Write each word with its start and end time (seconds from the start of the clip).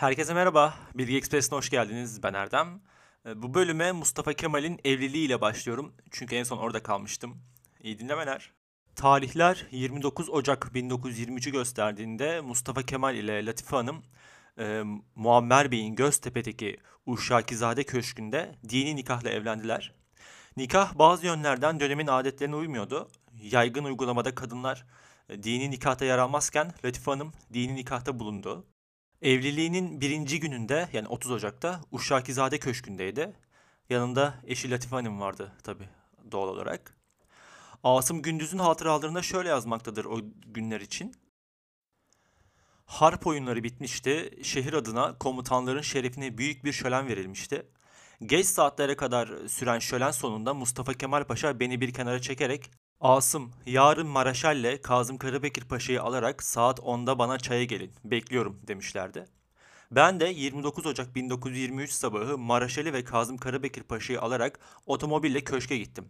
Herkese 0.00 0.34
merhaba. 0.34 0.74
Bilgi 0.94 1.16
Ekspresi'ne 1.16 1.56
hoş 1.56 1.70
geldiniz. 1.70 2.22
Ben 2.22 2.34
Erdem. 2.34 2.80
Ee, 3.26 3.42
Bu 3.42 3.54
bölüme 3.54 3.92
Mustafa 3.92 4.32
Kemal'in 4.32 4.80
evliliğiyle 4.84 5.40
başlıyorum. 5.40 5.92
Çünkü 6.10 6.36
en 6.36 6.42
son 6.42 6.58
orada 6.58 6.82
kalmıştım. 6.82 7.42
İyi 7.80 7.98
dinlemeler. 7.98 8.52
Tarihler 8.96 9.66
29 9.70 10.30
Ocak 10.30 10.64
1923'ü 10.74 11.50
gösterdiğinde 11.50 12.40
Mustafa 12.40 12.82
Kemal 12.82 13.16
ile 13.16 13.46
Latife 13.46 13.76
Hanım 13.76 14.02
e, 14.58 14.82
Muammer 15.14 15.70
Bey'in 15.70 15.94
Göztepe'deki 15.94 16.76
Uşakizade 17.06 17.84
Köşkü'nde 17.84 18.58
dini 18.68 18.96
nikahla 18.96 19.30
evlendiler. 19.30 19.94
Nikah 20.56 20.94
bazı 20.94 21.26
yönlerden 21.26 21.80
dönemin 21.80 22.06
adetlerine 22.06 22.56
uymuyordu. 22.56 23.08
Yaygın 23.42 23.84
uygulamada 23.84 24.34
kadınlar 24.34 24.86
e, 25.28 25.42
dini 25.42 25.70
nikahta 25.70 26.04
yer 26.04 26.18
almazken 26.18 26.72
Latife 26.84 27.10
Hanım 27.10 27.32
dini 27.52 27.74
nikahta 27.74 28.18
bulundu. 28.18 28.66
Evliliğinin 29.22 30.00
birinci 30.00 30.40
gününde 30.40 30.88
yani 30.92 31.08
30 31.08 31.30
Ocak'ta 31.30 31.80
Uşakizade 31.92 32.58
Köşkü'ndeydi. 32.58 33.32
Yanında 33.90 34.34
eşi 34.46 34.70
Latife 34.70 34.96
Hanım 34.96 35.20
vardı 35.20 35.52
tabi 35.62 35.88
doğal 36.32 36.48
olarak. 36.48 36.96
Asım 37.84 38.22
Gündüz'ün 38.22 38.58
hatıralarında 38.58 39.22
şöyle 39.22 39.48
yazmaktadır 39.48 40.04
o 40.04 40.20
günler 40.46 40.80
için. 40.80 41.14
Harp 42.84 43.26
oyunları 43.26 43.64
bitmişti. 43.64 44.38
Şehir 44.42 44.72
adına 44.72 45.18
komutanların 45.18 45.82
şerefine 45.82 46.38
büyük 46.38 46.64
bir 46.64 46.72
şölen 46.72 47.08
verilmişti. 47.08 47.66
Geç 48.26 48.46
saatlere 48.46 48.96
kadar 48.96 49.48
süren 49.48 49.78
şölen 49.78 50.10
sonunda 50.10 50.54
Mustafa 50.54 50.94
Kemal 50.94 51.24
Paşa 51.24 51.60
beni 51.60 51.80
bir 51.80 51.92
kenara 51.92 52.20
çekerek 52.20 52.70
Asım, 53.00 53.50
yarın 53.66 54.06
Maraşal'le 54.06 54.82
Kazım 54.82 55.18
Karabekir 55.18 55.64
Paşa'yı 55.64 56.02
alarak 56.02 56.42
saat 56.42 56.78
10'da 56.78 57.18
bana 57.18 57.38
çaya 57.38 57.64
gelin, 57.64 57.92
bekliyorum 58.04 58.60
demişlerdi. 58.68 59.24
Ben 59.90 60.20
de 60.20 60.28
29 60.28 60.86
Ocak 60.86 61.14
1923 61.14 61.90
sabahı 61.90 62.38
Maraşali 62.38 62.92
ve 62.92 63.04
Kazım 63.04 63.38
Karabekir 63.38 63.82
Paşa'yı 63.82 64.20
alarak 64.20 64.58
otomobille 64.86 65.44
köşke 65.44 65.78
gittim. 65.78 66.08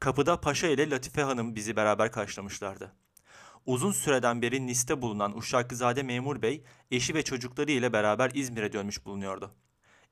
Kapıda 0.00 0.40
Paşa 0.40 0.68
ile 0.68 0.90
Latife 0.90 1.22
Hanım 1.22 1.54
bizi 1.54 1.76
beraber 1.76 2.12
karşılamışlardı. 2.12 2.92
Uzun 3.66 3.92
süreden 3.92 4.42
beri 4.42 4.66
Nis'te 4.66 5.02
bulunan 5.02 5.38
Uşakzade 5.38 6.02
Memur 6.02 6.42
Bey, 6.42 6.64
eşi 6.90 7.14
ve 7.14 7.22
çocukları 7.22 7.70
ile 7.70 7.92
beraber 7.92 8.30
İzmir'e 8.34 8.72
dönmüş 8.72 9.04
bulunuyordu. 9.06 9.54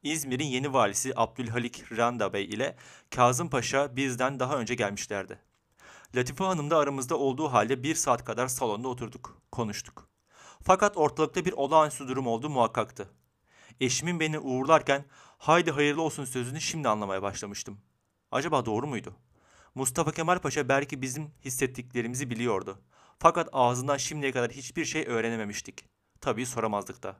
İzmir'in 0.02 0.46
yeni 0.46 0.72
valisi 0.72 1.12
Abdülhalik 1.16 1.92
Randa 1.96 2.33
Bey 2.33 2.44
ile 2.44 2.77
Kazım 3.11 3.50
Paşa 3.50 3.96
bizden 3.96 4.41
daha 4.41 4.56
önce 4.56 4.74
gelmişlerdi. 4.74 5.52
Latife 6.14 6.44
Hanım 6.44 6.70
da 6.70 6.78
aramızda 6.78 7.18
olduğu 7.18 7.52
halde 7.52 7.82
bir 7.82 7.94
saat 7.94 8.24
kadar 8.24 8.48
salonda 8.48 8.88
oturduk, 8.88 9.42
konuştuk. 9.52 10.08
Fakat 10.62 10.96
ortalıkta 10.96 11.44
bir 11.44 11.52
olağanüstü 11.52 12.08
durum 12.08 12.27
olduğu 12.27 12.50
muhakkaktı. 12.50 13.10
Eşimin 13.80 14.20
beni 14.20 14.38
uğurlarken 14.38 15.05
haydi 15.38 15.70
hayırlı 15.70 16.02
olsun 16.02 16.24
sözünü 16.24 16.60
şimdi 16.60 16.88
anlamaya 16.88 17.22
başlamıştım. 17.22 17.80
Acaba 18.30 18.66
doğru 18.66 18.86
muydu? 18.86 19.14
Mustafa 19.74 20.12
Kemal 20.12 20.38
Paşa 20.38 20.68
belki 20.68 21.02
bizim 21.02 21.30
hissettiklerimizi 21.44 22.30
biliyordu. 22.30 22.78
Fakat 23.18 23.48
ağzından 23.52 23.96
şimdiye 23.96 24.33
kadar 24.33 24.50
hiçbir 24.50 24.84
şey 24.84 25.05
öğrenememiştik. 25.06 25.84
Tabii 26.20 26.46
soramazdık 26.46 27.02
da. 27.02 27.16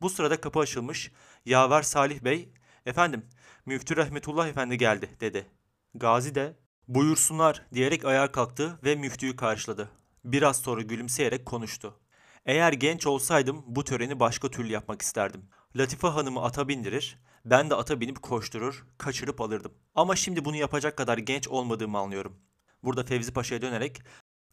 Bu 0.00 0.10
sırada 0.10 0.40
kapı 0.40 0.60
açılmış. 0.60 1.12
Yaver 1.44 1.82
Salih 1.82 2.20
Bey, 2.20 2.52
efendim 2.86 3.26
Müftü 3.66 3.96
Rahmetullah 3.96 4.48
Efendi 4.48 4.78
geldi 4.78 5.16
dedi. 5.20 5.46
Gazi 5.94 6.34
de 6.34 6.56
buyursunlar 6.94 7.62
diyerek 7.74 8.04
ayağa 8.04 8.32
kalktı 8.32 8.78
ve 8.84 8.94
müftüyü 8.94 9.36
karşıladı. 9.36 9.88
Biraz 10.24 10.56
sonra 10.56 10.82
gülümseyerek 10.82 11.46
konuştu. 11.46 11.98
Eğer 12.46 12.72
genç 12.72 13.06
olsaydım 13.06 13.62
bu 13.66 13.84
töreni 13.84 14.20
başka 14.20 14.50
türlü 14.50 14.72
yapmak 14.72 15.02
isterdim. 15.02 15.44
Latife 15.76 16.08
Hanım'ı 16.08 16.44
ata 16.44 16.68
bindirir, 16.68 17.18
ben 17.44 17.70
de 17.70 17.74
ata 17.74 18.00
binip 18.00 18.22
koşturur, 18.22 18.86
kaçırıp 18.98 19.40
alırdım. 19.40 19.72
Ama 19.94 20.16
şimdi 20.16 20.44
bunu 20.44 20.56
yapacak 20.56 20.96
kadar 20.96 21.18
genç 21.18 21.48
olmadığımı 21.48 21.98
anlıyorum. 21.98 22.36
Burada 22.82 23.04
Fevzi 23.04 23.32
Paşa'ya 23.32 23.62
dönerek, 23.62 24.02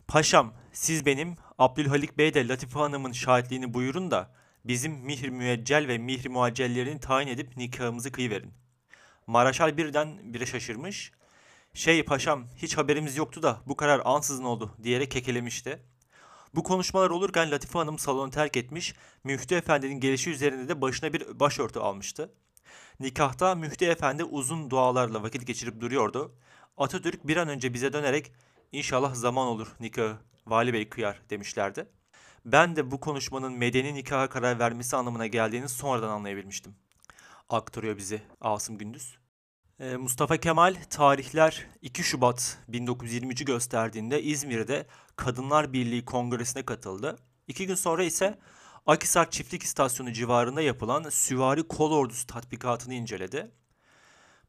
Paşam 0.08 0.54
siz 0.72 1.06
benim 1.06 1.36
Abdülhalik 1.58 2.18
Bey 2.18 2.34
de 2.34 2.48
Latife 2.48 2.80
Hanım'ın 2.80 3.12
şahitliğini 3.12 3.74
buyurun 3.74 4.12
da 4.12 4.32
bizim 4.66 4.94
mihri 4.94 5.32
müeccel 5.32 5.88
ve 5.88 5.98
mihri 5.98 6.30
muaccellerini 6.30 7.00
tayin 7.00 7.28
edip 7.28 7.58
nikahımızı 7.58 8.12
kıyıverin. 8.12 8.54
Maraşal 9.28 9.78
birden 9.78 10.34
bire 10.34 10.46
şaşırmış. 10.46 11.12
Şey 11.74 12.06
paşam 12.06 12.48
hiç 12.56 12.78
haberimiz 12.78 13.18
yoktu 13.18 13.44
da 13.44 13.62
bu 13.68 13.76
karar 13.76 14.02
ansızın 14.06 14.44
oldu 14.44 14.76
diyerek 14.84 15.12
kekelemişti. 15.12 15.84
Bu 16.56 16.64
konuşmalar 16.64 17.10
olurken 17.10 17.52
Latife 17.52 17.80
Hanım 17.80 18.00
salonu 18.00 18.32
terk 18.32 18.58
etmiş, 18.58 18.96
Müftü 19.24 19.56
Efendi'nin 19.56 20.00
gelişi 20.00 20.30
üzerinde 20.30 20.70
de 20.70 20.82
başına 20.82 21.14
bir 21.14 21.40
başörtü 21.40 21.80
almıştı. 21.80 22.34
Nikahta 23.00 23.56
Müftü 23.56 23.86
Efendi 23.86 24.24
uzun 24.24 24.70
dualarla 24.70 25.24
vakit 25.24 25.48
geçirip 25.48 25.82
duruyordu. 25.82 26.36
Atatürk 26.78 27.28
bir 27.28 27.38
an 27.38 27.48
önce 27.48 27.74
bize 27.74 27.94
dönerek 27.94 28.32
inşallah 28.72 29.16
zaman 29.16 29.48
olur 29.48 29.68
nikahı, 29.80 30.18
Vali 30.48 30.74
Bey 30.74 30.90
kıyar 30.90 31.22
demişlerdi. 31.30 31.88
Ben 32.46 32.76
de 32.76 32.92
bu 32.92 33.00
konuşmanın 33.00 33.54
medeni 33.54 33.94
nikaha 33.94 34.30
karar 34.30 34.60
vermesi 34.60 34.96
anlamına 34.96 35.28
geldiğini 35.28 35.70
sonradan 35.70 36.10
anlayabilmiştim. 36.10 36.76
Aktarıyor 37.50 37.98
bizi 37.98 38.22
Asım 38.42 38.78
Gündüz. 38.78 39.19
Ee, 39.80 39.98
Mustafa 39.98 40.38
Kemal 40.38 40.76
tarihler 40.90 41.66
2 41.82 42.04
Şubat 42.04 42.58
1923'ü 42.70 43.46
gösterdiğinde 43.46 44.24
İzmir'de 44.24 44.88
Kadınlar 45.16 45.74
Birliği 45.74 46.06
Kongresi'ne 46.06 46.66
katıldı. 46.66 47.16
İki 47.48 47.68
gün 47.68 47.76
sonra 47.76 48.04
ise 48.04 48.40
Akhisar 48.86 49.32
Çiftlik 49.32 49.64
İstasyonu 49.64 50.14
civarında 50.14 50.62
yapılan 50.62 51.10
Süvari 51.10 51.64
Kol 51.68 51.92
Ordusu 51.92 52.28
tatbikatını 52.28 52.94
inceledi. 52.94 53.52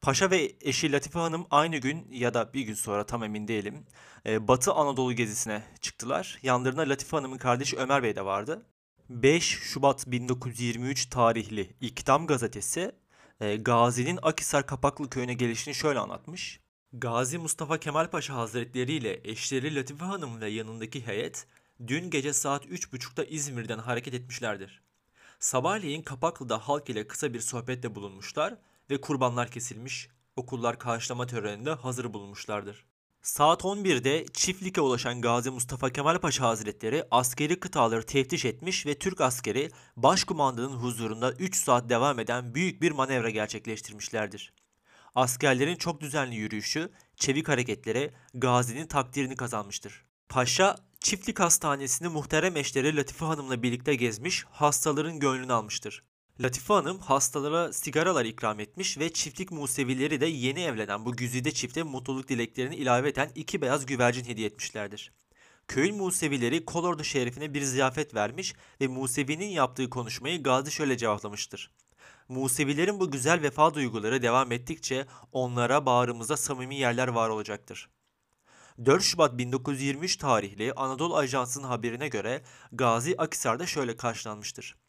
Paşa 0.01 0.31
ve 0.31 0.51
eşi 0.61 0.91
Latife 0.91 1.19
Hanım 1.19 1.45
aynı 1.51 1.77
gün 1.77 2.07
ya 2.11 2.33
da 2.33 2.53
bir 2.53 2.61
gün 2.61 2.73
sonra 2.73 3.05
tam 3.05 3.23
emin 3.23 3.47
değilim 3.47 3.85
e, 4.25 4.47
Batı 4.47 4.73
Anadolu 4.73 5.13
gezisine 5.13 5.63
çıktılar. 5.81 6.39
Yanlarında 6.43 6.81
Latife 6.81 7.17
Hanım'ın 7.17 7.37
kardeşi 7.37 7.77
Ömer 7.77 8.03
Bey 8.03 8.15
de 8.15 8.25
vardı. 8.25 8.65
5 9.09 9.43
Şubat 9.43 10.07
1923 10.07 11.05
tarihli 11.05 11.73
İktam 11.81 12.27
gazetesi 12.27 13.00
e, 13.41 13.55
Gazi'nin 13.55 14.19
Akhisar 14.21 14.65
Kapaklı 14.65 15.09
köyüne 15.09 15.33
gelişini 15.33 15.75
şöyle 15.75 15.99
anlatmış. 15.99 16.59
Gazi 16.93 17.37
Mustafa 17.37 17.77
Kemal 17.77 18.07
Paşa 18.07 18.35
Hazretleri 18.35 18.93
ile 18.93 19.21
eşleri 19.23 19.75
Latife 19.75 20.05
Hanım 20.05 20.41
ve 20.41 20.49
yanındaki 20.49 21.07
heyet 21.07 21.47
dün 21.87 22.09
gece 22.09 22.33
saat 22.33 22.65
3.30'da 22.65 23.23
İzmir'den 23.23 23.79
hareket 23.79 24.13
etmişlerdir. 24.13 24.81
Sabahleyin 25.39 26.01
Kapaklı'da 26.01 26.57
halk 26.57 26.89
ile 26.89 27.07
kısa 27.07 27.33
bir 27.33 27.39
sohbette 27.39 27.95
bulunmuşlar 27.95 28.57
ve 28.89 29.01
kurbanlar 29.01 29.51
kesilmiş, 29.51 30.09
okullar 30.35 30.79
karşılama 30.79 31.27
töreninde 31.27 31.71
hazır 31.71 32.13
bulunmuşlardır. 32.13 32.85
Saat 33.21 33.61
11'de 33.61 34.25
çiftlik'e 34.33 34.81
ulaşan 34.81 35.21
Gazi 35.21 35.49
Mustafa 35.49 35.89
Kemal 35.89 36.19
Paşa 36.19 36.47
Hazretleri 36.47 37.03
askeri 37.11 37.59
kıtaları 37.59 38.05
teftiş 38.05 38.45
etmiş 38.45 38.85
ve 38.85 38.99
Türk 38.99 39.21
askeri 39.21 39.71
başkumandanın 39.95 40.73
huzurunda 40.73 41.31
3 41.31 41.55
saat 41.55 41.89
devam 41.89 42.19
eden 42.19 42.55
büyük 42.55 42.81
bir 42.81 42.91
manevra 42.91 43.29
gerçekleştirmişlerdir. 43.29 44.53
Askerlerin 45.15 45.75
çok 45.75 46.01
düzenli 46.01 46.35
yürüyüşü, 46.35 46.91
çevik 47.15 47.49
hareketleri 47.49 48.13
Gazi'nin 48.33 48.87
takdirini 48.87 49.35
kazanmıştır. 49.35 50.05
Paşa, 50.29 50.75
çiftlik 50.99 51.39
hastanesini 51.39 52.07
muhterem 52.07 52.57
eşleri 52.57 52.95
Latife 52.95 53.25
Hanım'la 53.25 53.63
birlikte 53.63 53.95
gezmiş, 53.95 54.45
hastaların 54.51 55.19
gönlünü 55.19 55.53
almıştır. 55.53 56.03
Latife 56.41 56.73
Hanım 56.73 56.99
hastalara 56.99 57.73
sigaralar 57.73 58.25
ikram 58.25 58.59
etmiş 58.59 58.97
ve 58.97 59.13
çiftlik 59.13 59.51
musevileri 59.51 60.21
de 60.21 60.25
yeni 60.25 60.61
evlenen 60.61 61.05
bu 61.05 61.15
güzide 61.15 61.51
çifte 61.51 61.83
mutluluk 61.83 62.27
dileklerini 62.27 62.75
ilaveten 62.75 63.31
iki 63.35 63.61
beyaz 63.61 63.85
güvercin 63.85 64.25
hediye 64.25 64.47
etmişlerdir. 64.47 65.13
Köyün 65.67 65.95
Musevileri 65.95 66.65
Kolordu 66.65 67.03
şerifine 67.03 67.53
bir 67.53 67.61
ziyafet 67.61 68.15
vermiş 68.15 68.53
ve 68.81 68.87
Musevi'nin 68.87 69.47
yaptığı 69.47 69.89
konuşmayı 69.89 70.43
Gazi 70.43 70.71
şöyle 70.71 70.97
cevaplamıştır. 70.97 71.71
Musevilerin 72.29 72.99
bu 72.99 73.11
güzel 73.11 73.41
vefa 73.41 73.73
duyguları 73.73 74.21
devam 74.21 74.51
ettikçe 74.51 75.05
onlara 75.31 75.85
bağrımıza 75.85 76.37
samimi 76.37 76.75
yerler 76.75 77.07
var 77.07 77.29
olacaktır. 77.29 77.89
4 78.85 79.03
Şubat 79.03 79.37
1923 79.37 80.15
tarihli 80.15 80.73
Anadolu 80.73 81.17
Ajansı'nın 81.17 81.67
haberine 81.67 82.07
göre 82.07 82.41
Gazi 82.71 83.15
Akhisar'da 83.17 83.65
şöyle 83.65 83.97
karşılanmıştır. 83.97 84.80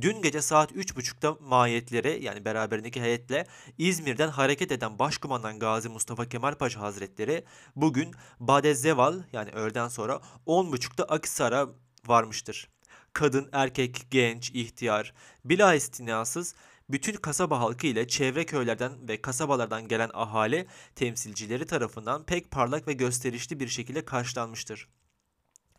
Dün 0.00 0.22
gece 0.22 0.42
saat 0.42 0.72
3.30'da 0.72 1.36
mahiyetleri 1.40 2.24
yani 2.24 2.44
beraberindeki 2.44 3.00
heyetle 3.00 3.46
İzmir'den 3.78 4.28
hareket 4.28 4.72
eden 4.72 4.98
Başkumandan 4.98 5.58
Gazi 5.58 5.88
Mustafa 5.88 6.28
Kemal 6.28 6.54
Paşa 6.54 6.80
Hazretleri 6.80 7.44
bugün 7.76 8.14
Badezzeval 8.40 9.22
yani 9.32 9.50
öğleden 9.50 9.88
sonra 9.88 10.20
10.30'da 10.46 11.04
Akhisar'a 11.04 11.68
varmıştır. 12.06 12.68
Kadın, 13.12 13.48
erkek, 13.52 14.06
genç, 14.10 14.50
ihtiyar, 14.50 15.14
bila 15.44 15.74
istinasız 15.74 16.54
bütün 16.90 17.14
kasaba 17.14 17.60
halkı 17.60 17.86
ile 17.86 18.08
çevre 18.08 18.46
köylerden 18.46 19.08
ve 19.08 19.22
kasabalardan 19.22 19.88
gelen 19.88 20.10
ahali 20.14 20.66
temsilcileri 20.94 21.66
tarafından 21.66 22.24
pek 22.24 22.50
parlak 22.50 22.88
ve 22.88 22.92
gösterişli 22.92 23.60
bir 23.60 23.68
şekilde 23.68 24.04
karşılanmıştır. 24.04 24.88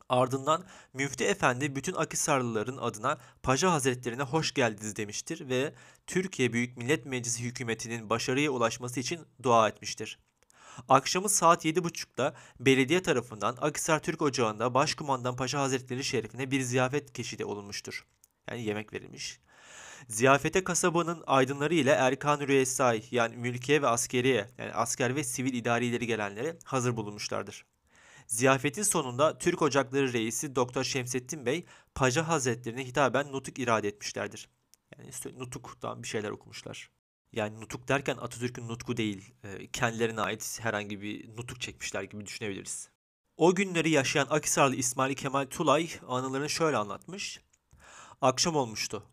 Ardından 0.09 0.63
Müftü 0.93 1.23
Efendi 1.23 1.75
bütün 1.75 1.93
Akhisarlıların 1.93 2.77
adına 2.77 3.17
Paşa 3.43 3.71
Hazretlerine 3.71 4.23
hoş 4.23 4.53
geldiniz 4.53 4.95
demiştir 4.95 5.49
ve 5.49 5.73
Türkiye 6.07 6.53
Büyük 6.53 6.77
Millet 6.77 7.05
Meclisi 7.05 7.43
hükümetinin 7.43 8.09
başarıya 8.09 8.51
ulaşması 8.51 8.99
için 8.99 9.21
dua 9.43 9.69
etmiştir. 9.69 10.19
Akşamı 10.89 11.29
saat 11.29 11.65
7.30'da 11.65 12.33
belediye 12.59 13.01
tarafından 13.01 13.57
Akhisar 13.61 13.99
Türk 13.99 14.21
Ocağı'nda 14.21 14.73
Başkumandan 14.73 15.35
Paşa 15.35 15.59
Hazretleri 15.59 16.03
şerifine 16.03 16.51
bir 16.51 16.61
ziyafet 16.61 17.13
keşide 17.13 17.45
olunmuştur. 17.45 18.05
Yani 18.49 18.63
yemek 18.63 18.93
verilmiş. 18.93 19.39
Ziyafete 20.07 20.63
kasabanın 20.63 21.23
aydınları 21.27 21.73
ile 21.73 21.91
Erkan-ı 21.91 22.47
Rüyesai 22.47 23.03
yani 23.11 23.37
mülkiye 23.37 23.81
ve 23.81 23.87
askeriye 23.87 24.47
yani 24.57 24.73
asker 24.73 25.15
ve 25.15 25.23
sivil 25.23 25.53
idarileri 25.53 26.07
gelenleri 26.07 26.57
hazır 26.63 26.97
bulunmuşlardır. 26.97 27.65
Ziyafetin 28.33 28.83
sonunda 28.83 29.37
Türk 29.37 29.61
Ocakları 29.61 30.13
Reisi 30.13 30.55
Doktor 30.55 30.83
Şemsettin 30.83 31.45
Bey 31.45 31.65
Paşa 31.95 32.27
Hazretlerine 32.27 32.85
hitaben 32.85 33.31
nutuk 33.31 33.59
irade 33.59 33.87
etmişlerdir. 33.87 34.49
Yani 34.97 35.39
nutuktan 35.39 36.03
bir 36.03 36.07
şeyler 36.07 36.29
okumuşlar. 36.29 36.89
Yani 37.33 37.61
nutuk 37.61 37.87
derken 37.87 38.17
Atatürk'ün 38.17 38.67
nutku 38.67 38.97
değil, 38.97 39.33
e, 39.43 39.67
kendilerine 39.67 40.21
ait 40.21 40.59
herhangi 40.61 41.01
bir 41.01 41.37
nutuk 41.37 41.61
çekmişler 41.61 42.03
gibi 42.03 42.25
düşünebiliriz. 42.25 42.89
O 43.37 43.55
günleri 43.55 43.89
yaşayan 43.89 44.27
Akisarlı 44.29 44.75
İsmail 44.75 45.15
Kemal 45.15 45.45
Tulay 45.45 45.89
anılarını 46.07 46.49
şöyle 46.49 46.77
anlatmış. 46.77 47.39
Akşam 48.21 48.55
olmuştu. 48.55 49.03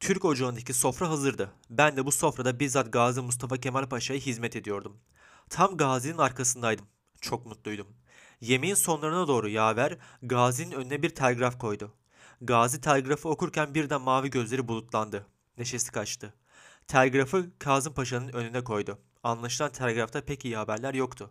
Türk 0.00 0.24
ocağındaki 0.24 0.74
sofra 0.74 1.08
hazırdı. 1.08 1.52
Ben 1.70 1.96
de 1.96 2.06
bu 2.06 2.12
sofrada 2.12 2.60
bizzat 2.60 2.92
Gazi 2.92 3.20
Mustafa 3.20 3.56
Kemal 3.56 3.88
Paşa'ya 3.88 4.20
hizmet 4.20 4.56
ediyordum. 4.56 5.00
Tam 5.50 5.76
Gazi'nin 5.76 6.18
arkasındaydım. 6.18 6.86
Çok 7.20 7.46
mutluydum. 7.46 7.99
Yemeğin 8.40 8.74
sonlarına 8.74 9.28
doğru 9.28 9.48
yaver 9.48 9.98
Gazi'nin 10.22 10.72
önüne 10.72 11.02
bir 11.02 11.10
telgraf 11.10 11.58
koydu. 11.58 11.94
Gazi 12.40 12.80
telgrafı 12.80 13.28
okurken 13.28 13.74
birden 13.74 14.00
mavi 14.00 14.30
gözleri 14.30 14.68
bulutlandı. 14.68 15.26
Neşesi 15.58 15.92
kaçtı. 15.92 16.34
Telgrafı 16.86 17.50
Kazım 17.58 17.94
Paşa'nın 17.94 18.32
önüne 18.32 18.64
koydu. 18.64 18.98
Anlaşılan 19.22 19.72
telgrafta 19.72 20.24
pek 20.24 20.44
iyi 20.44 20.56
haberler 20.56 20.94
yoktu. 20.94 21.30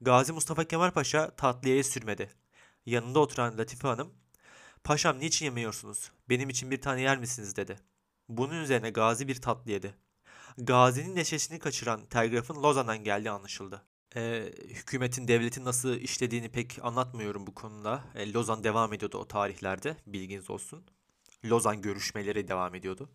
Gazi 0.00 0.32
Mustafa 0.32 0.64
Kemal 0.64 0.90
Paşa 0.90 1.36
tatlıya 1.36 1.84
sürmedi. 1.84 2.30
Yanında 2.86 3.18
oturan 3.18 3.58
Latife 3.58 3.88
Hanım, 3.88 4.12
''Paşam 4.84 5.18
niçin 5.18 5.44
yemiyorsunuz? 5.46 6.12
Benim 6.28 6.48
için 6.48 6.70
bir 6.70 6.80
tane 6.80 7.00
yer 7.00 7.18
misiniz?'' 7.18 7.56
dedi. 7.56 7.78
Bunun 8.28 8.62
üzerine 8.62 8.90
Gazi 8.90 9.28
bir 9.28 9.40
tatlı 9.40 9.70
yedi. 9.70 9.94
Gazi'nin 10.58 11.16
neşesini 11.16 11.58
kaçıran 11.58 12.06
telgrafın 12.06 12.62
Lozan'dan 12.62 13.04
geldiği 13.04 13.30
anlaşıldı. 13.30 13.82
Ee, 14.16 14.52
hükümetin, 14.68 15.28
devletin 15.28 15.64
nasıl 15.64 15.96
işlediğini 15.96 16.48
pek 16.48 16.78
anlatmıyorum 16.82 17.46
bu 17.46 17.54
konuda. 17.54 18.04
Ee, 18.14 18.32
Lozan 18.32 18.64
devam 18.64 18.92
ediyordu 18.92 19.18
o 19.18 19.28
tarihlerde, 19.28 19.96
bilginiz 20.06 20.50
olsun. 20.50 20.84
Lozan 21.44 21.82
görüşmeleri 21.82 22.48
devam 22.48 22.74
ediyordu. 22.74 23.10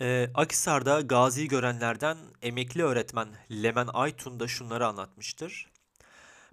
Ee, 0.00 0.30
Akisar'da 0.34 1.00
Gazi'yi 1.00 1.48
görenlerden 1.48 2.18
emekli 2.42 2.82
öğretmen 2.82 3.28
Lemen 3.50 3.88
Aytun 3.92 4.40
da 4.40 4.48
şunları 4.48 4.86
anlatmıştır. 4.86 5.70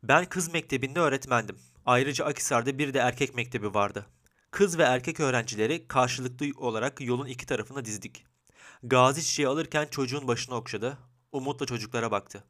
Ben 0.04 0.26
kız 0.26 0.54
mektebinde 0.54 1.00
öğretmendim. 1.00 1.58
Ayrıca 1.86 2.26
Akisar'da 2.26 2.78
bir 2.78 2.94
de 2.94 3.00
erkek 3.00 3.36
mektebi 3.36 3.74
vardı. 3.74 4.06
Kız 4.52 4.78
ve 4.78 4.84
erkek 4.84 5.20
öğrencileri 5.20 5.88
karşılıklı 5.88 6.46
olarak 6.58 7.02
yolun 7.02 7.26
iki 7.26 7.46
tarafına 7.46 7.86
dizdik. 7.86 8.26
Gazi 8.84 9.24
çiçeği 9.24 9.48
alırken 9.48 9.88
çocuğun 9.92 10.28
başını 10.28 10.56
okşadı. 10.56 10.98
Umutla 11.32 11.66
çocuklara 11.66 12.12
baktı. 12.12 12.44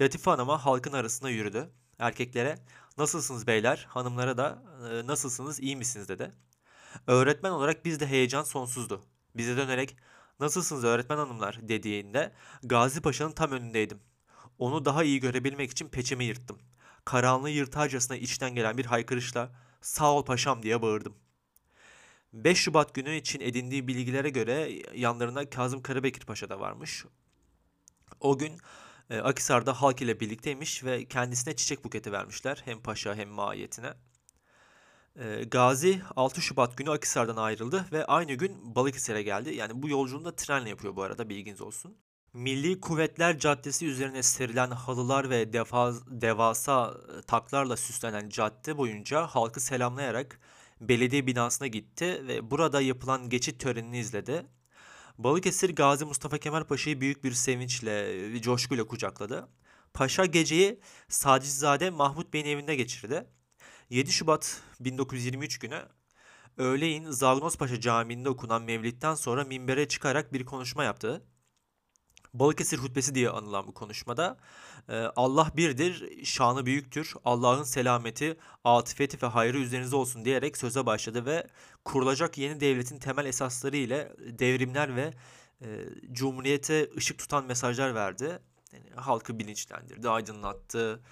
Latife 0.00 0.30
Hanım'a 0.30 0.64
halkın 0.64 0.92
arasında 0.92 1.30
yürüdü. 1.30 1.70
Erkeklere 1.98 2.58
nasılsınız 2.98 3.46
beyler, 3.46 3.86
hanımlara 3.88 4.36
da 4.36 4.62
e, 4.90 5.06
nasılsınız, 5.06 5.60
iyi 5.60 5.76
misiniz 5.76 6.08
dedi. 6.08 6.32
Öğretmen 7.06 7.50
olarak 7.50 7.84
bizde 7.84 8.06
heyecan 8.06 8.42
sonsuzdu. 8.42 9.04
Bize 9.34 9.56
dönerek 9.56 9.96
nasılsınız 10.40 10.84
öğretmen 10.84 11.16
hanımlar 11.16 11.58
dediğinde 11.62 12.32
Gazi 12.62 13.00
Paşa'nın 13.00 13.32
tam 13.32 13.52
önündeydim. 13.52 14.00
Onu 14.58 14.84
daha 14.84 15.04
iyi 15.04 15.20
görebilmek 15.20 15.70
için 15.70 15.88
peçemi 15.88 16.24
yırttım. 16.24 16.58
Karanlığı 17.04 17.50
yırtarcasına 17.50 18.16
içten 18.16 18.54
gelen 18.54 18.78
bir 18.78 18.84
haykırışla 18.84 19.52
sağ 19.80 20.12
ol 20.12 20.24
paşam 20.24 20.62
diye 20.62 20.82
bağırdım. 20.82 21.14
5 22.32 22.58
Şubat 22.58 22.94
günü 22.94 23.16
için 23.16 23.40
edindiği 23.40 23.88
bilgilere 23.88 24.30
göre 24.30 24.82
yanlarında 24.94 25.50
Kazım 25.50 25.82
Karabekir 25.82 26.26
Paşa 26.26 26.48
da 26.48 26.60
varmış. 26.60 27.04
O 28.20 28.38
gün 28.38 28.60
e, 29.10 29.18
Akisar'da 29.18 29.82
halk 29.82 30.02
ile 30.02 30.20
birlikteymiş 30.20 30.84
ve 30.84 31.04
kendisine 31.04 31.56
çiçek 31.56 31.84
buketi 31.84 32.12
vermişler. 32.12 32.62
Hem 32.64 32.80
paşa 32.82 33.14
hem 33.14 33.28
mahiyetine. 33.28 33.94
E, 35.16 35.44
Gazi 35.44 36.02
6 36.16 36.42
Şubat 36.42 36.76
günü 36.76 36.90
Akisar'dan 36.90 37.36
ayrıldı 37.36 37.84
ve 37.92 38.04
aynı 38.04 38.32
gün 38.32 38.74
Balıkesir'e 38.74 39.22
geldi. 39.22 39.54
Yani 39.54 39.82
bu 39.82 39.88
yolculuğunu 39.88 40.24
da 40.24 40.36
trenle 40.36 40.68
yapıyor 40.68 40.96
bu 40.96 41.02
arada 41.02 41.28
bilginiz 41.28 41.60
olsun. 41.60 41.96
Milli 42.32 42.80
Kuvvetler 42.80 43.38
Caddesi 43.38 43.86
üzerine 43.86 44.22
serilen 44.22 44.70
halılar 44.70 45.30
ve 45.30 45.52
defaz, 45.52 46.20
devasa 46.20 46.94
e, 47.18 47.22
taklarla 47.22 47.76
süslenen 47.76 48.28
cadde 48.28 48.76
boyunca 48.78 49.26
halkı 49.26 49.60
selamlayarak 49.60 50.40
belediye 50.80 51.26
binasına 51.26 51.66
gitti 51.66 52.22
ve 52.28 52.50
burada 52.50 52.80
yapılan 52.80 53.28
geçit 53.28 53.60
törenini 53.60 53.98
izledi. 53.98 54.46
Balıkesir 55.18 55.74
Gazi 55.74 56.04
Mustafa 56.04 56.38
Kemal 56.38 56.64
Paşa'yı 56.64 57.00
büyük 57.00 57.24
bir 57.24 57.32
sevinçle 57.32 57.92
ve 58.32 58.42
coşkuyla 58.42 58.86
kucakladı. 58.86 59.48
Paşa 59.94 60.26
geceyi 60.26 60.80
Sacizade 61.08 61.90
Mahmut 61.90 62.32
Bey'in 62.32 62.46
evinde 62.46 62.76
geçirdi. 62.76 63.26
7 63.90 64.12
Şubat 64.12 64.62
1923 64.80 65.58
günü 65.58 65.82
öğleyin 66.56 67.10
Zagnos 67.10 67.56
Paşa 67.56 67.80
Camii'nde 67.80 68.28
okunan 68.28 68.62
mevlitten 68.62 69.14
sonra 69.14 69.44
minbere 69.44 69.88
çıkarak 69.88 70.32
bir 70.32 70.44
konuşma 70.44 70.84
yaptı. 70.84 71.24
Balıkesir 72.38 72.78
hutbesi 72.78 73.14
diye 73.14 73.30
anılan 73.30 73.66
bu 73.66 73.74
konuşmada 73.74 74.36
e, 74.88 74.96
Allah 75.16 75.50
birdir, 75.56 76.24
şanı 76.24 76.66
büyüktür, 76.66 77.14
Allah'ın 77.24 77.62
selameti, 77.62 78.36
atifeti 78.64 79.22
ve 79.22 79.26
hayrı 79.26 79.58
üzerinize 79.58 79.96
olsun 79.96 80.24
diyerek 80.24 80.56
söze 80.56 80.86
başladı 80.86 81.26
ve 81.26 81.46
kurulacak 81.84 82.38
yeni 82.38 82.60
devletin 82.60 82.98
temel 82.98 83.26
esasları 83.26 83.76
ile 83.76 84.12
devrimler 84.18 84.96
ve 84.96 85.14
e, 85.62 85.66
cumhuriyete 86.12 86.90
ışık 86.96 87.18
tutan 87.18 87.44
mesajlar 87.44 87.94
verdi. 87.94 88.38
Yani 88.72 88.90
halkı 88.96 89.38
bilinçlendirdi, 89.38 90.08
aydınlattı, 90.08 91.02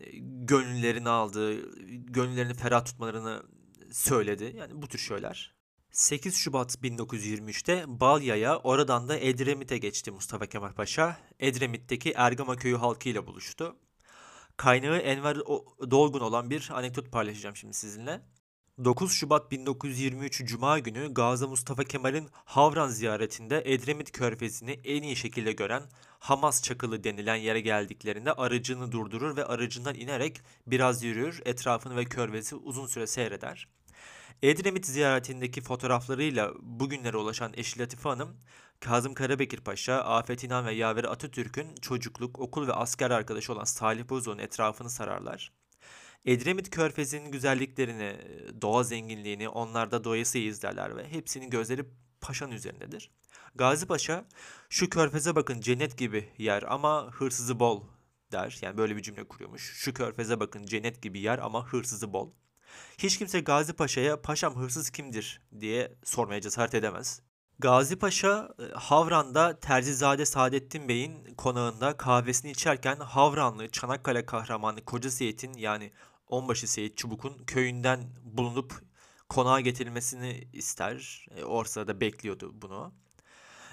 e, 0.00 0.10
gönüllerini 0.20 1.08
aldı, 1.08 1.70
gönüllerini 1.90 2.54
ferah 2.54 2.84
tutmalarını 2.84 3.42
söyledi. 3.90 4.54
Yani 4.56 4.82
bu 4.82 4.88
tür 4.88 4.98
şeyler. 4.98 5.61
8 5.92 6.36
Şubat 6.36 6.74
1923'te 6.74 7.84
Balya'ya 7.86 8.58
oradan 8.58 9.08
da 9.08 9.18
Edremit'e 9.18 9.78
geçti 9.78 10.10
Mustafa 10.10 10.46
Kemal 10.46 10.72
Paşa. 10.72 11.16
Edremit'teki 11.40 12.12
Ergama 12.16 12.56
köyü 12.56 12.76
halkıyla 12.76 13.26
buluştu. 13.26 13.76
Kaynağı 14.56 14.98
Enver 14.98 15.36
Dolgun 15.90 16.20
olan 16.20 16.50
bir 16.50 16.70
anekdot 16.72 17.12
paylaşacağım 17.12 17.56
şimdi 17.56 17.74
sizinle. 17.74 18.20
9 18.84 19.12
Şubat 19.12 19.50
1923 19.50 20.44
Cuma 20.44 20.78
günü 20.78 21.14
Gazi 21.14 21.46
Mustafa 21.46 21.84
Kemal'in 21.84 22.28
Havran 22.32 22.88
ziyaretinde 22.88 23.62
Edremit 23.64 24.12
Körfezi'ni 24.12 24.80
en 24.84 25.02
iyi 25.02 25.16
şekilde 25.16 25.52
gören 25.52 25.82
Hamas 26.18 26.62
Çakılı 26.62 27.04
denilen 27.04 27.36
yere 27.36 27.60
geldiklerinde 27.60 28.32
aracını 28.32 28.92
durdurur 28.92 29.36
ve 29.36 29.44
aracından 29.44 29.94
inerek 29.94 30.40
biraz 30.66 31.02
yürür, 31.02 31.42
etrafını 31.44 31.96
ve 31.96 32.04
körfezi 32.04 32.54
uzun 32.54 32.86
süre 32.86 33.06
seyreder. 33.06 33.68
Edremit 34.42 34.86
ziyaretindeki 34.86 35.60
fotoğraflarıyla 35.60 36.52
bugünlere 36.60 37.16
ulaşan 37.16 37.52
eşi 37.56 37.78
Latife 37.80 38.08
Hanım, 38.08 38.36
Kazım 38.80 39.14
Karabekir 39.14 39.60
Paşa, 39.60 39.94
Afet 39.94 40.44
İnan 40.44 40.66
ve 40.66 40.74
Yaver 40.74 41.04
Atatürk'ün 41.04 41.74
çocukluk, 41.74 42.38
okul 42.38 42.68
ve 42.68 42.72
asker 42.72 43.10
arkadaşı 43.10 43.52
olan 43.52 43.64
Salih 43.64 44.08
Bozok'un 44.08 44.38
etrafını 44.38 44.90
sararlar. 44.90 45.52
Edremit 46.24 46.70
Körfezi'nin 46.70 47.30
güzelliklerini, 47.30 48.16
doğa 48.62 48.82
zenginliğini 48.84 49.48
onlarda 49.48 50.04
doyasıya 50.04 50.44
izlerler 50.44 50.96
ve 50.96 51.08
hepsinin 51.12 51.50
gözleri 51.50 51.84
paşanın 52.20 52.52
üzerindedir. 52.52 53.10
Gazi 53.54 53.86
Paşa, 53.86 54.24
şu 54.68 54.90
körfeze 54.90 55.34
bakın 55.34 55.60
cennet 55.60 55.98
gibi 55.98 56.28
yer 56.38 56.62
ama 56.62 57.10
hırsızı 57.12 57.60
bol 57.60 57.82
der. 58.32 58.58
Yani 58.62 58.76
böyle 58.76 58.96
bir 58.96 59.02
cümle 59.02 59.24
kuruyormuş. 59.24 59.72
Şu 59.74 59.94
körfeze 59.94 60.40
bakın 60.40 60.66
cennet 60.66 61.02
gibi 61.02 61.20
yer 61.20 61.38
ama 61.38 61.66
hırsızı 61.66 62.12
bol. 62.12 62.30
Hiç 62.98 63.18
kimse 63.18 63.40
Gazi 63.40 63.72
Paşa'ya 63.72 64.22
paşam 64.22 64.56
hırsız 64.56 64.90
kimdir 64.90 65.40
diye 65.60 65.92
sormaya 66.04 66.40
cesaret 66.40 66.74
edemez. 66.74 67.22
Gazi 67.58 67.96
Paşa 67.96 68.54
e, 68.58 68.74
Havran'da 68.74 69.60
Terzizade 69.60 70.26
Saadettin 70.26 70.88
Bey'in 70.88 71.34
konağında 71.34 71.96
kahvesini 71.96 72.50
içerken 72.50 72.96
Havranlı 72.96 73.70
Çanakkale 73.70 74.26
kahramanı 74.26 74.84
Koca 74.84 75.10
Seyit'in 75.10 75.52
yani 75.52 75.92
Onbaşı 76.26 76.68
Seyit 76.68 76.96
Çubuk'un 76.96 77.44
köyünden 77.46 78.00
bulunup 78.22 78.82
konağa 79.28 79.60
getirilmesini 79.60 80.48
ister. 80.52 81.26
E, 81.36 81.44
o 81.44 81.64
sırada 81.64 82.00
bekliyordu 82.00 82.50
bunu. 82.54 82.94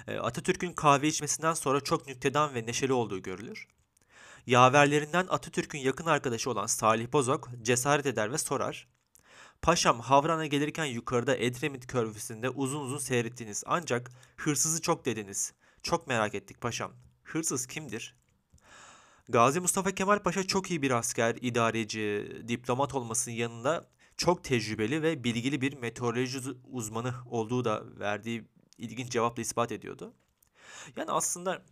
E, 0.06 0.18
Atatürk'ün 0.18 0.72
kahve 0.72 1.08
içmesinden 1.08 1.54
sonra 1.54 1.80
çok 1.80 2.06
nüktedan 2.06 2.54
ve 2.54 2.66
neşeli 2.66 2.92
olduğu 2.92 3.22
görülür. 3.22 3.68
Yaverlerinden 4.46 5.26
Atatürk'ün 5.28 5.78
yakın 5.78 6.06
arkadaşı 6.06 6.50
olan 6.50 6.66
Salih 6.66 7.12
Bozok 7.12 7.50
cesaret 7.62 8.06
eder 8.06 8.32
ve 8.32 8.38
sorar. 8.38 8.88
Paşam 9.62 10.00
Havran'a 10.00 10.46
gelirken 10.46 10.84
yukarıda 10.84 11.36
Edremit 11.36 11.86
körfesinde 11.86 12.50
uzun 12.50 12.80
uzun 12.80 12.98
seyrettiniz. 12.98 13.62
Ancak 13.66 14.10
hırsızı 14.36 14.82
çok 14.82 15.04
dediniz. 15.04 15.52
Çok 15.82 16.06
merak 16.06 16.34
ettik 16.34 16.60
paşam. 16.60 16.92
Hırsız 17.24 17.66
kimdir? 17.66 18.16
Gazi 19.28 19.60
Mustafa 19.60 19.90
Kemal 19.90 20.18
Paşa 20.18 20.46
çok 20.46 20.70
iyi 20.70 20.82
bir 20.82 20.90
asker, 20.90 21.36
idareci, 21.40 22.36
diplomat 22.48 22.94
olmasının 22.94 23.34
yanında 23.34 23.88
çok 24.16 24.44
tecrübeli 24.44 25.02
ve 25.02 25.24
bilgili 25.24 25.60
bir 25.60 25.76
meteoroloji 25.76 26.38
uzmanı 26.70 27.14
olduğu 27.26 27.64
da 27.64 27.82
verdiği 27.98 28.44
ilginç 28.78 29.10
cevapla 29.10 29.42
ispat 29.42 29.72
ediyordu. 29.72 30.14
Yani 30.96 31.10
aslında 31.10 31.62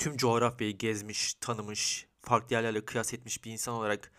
tüm 0.00 0.16
coğrafyayı 0.16 0.78
gezmiş, 0.78 1.34
tanımış, 1.34 2.06
farklı 2.22 2.54
yerlerle 2.54 2.84
kıyas 2.84 3.14
etmiş 3.14 3.44
bir 3.44 3.52
insan 3.52 3.74
olarak 3.74 4.12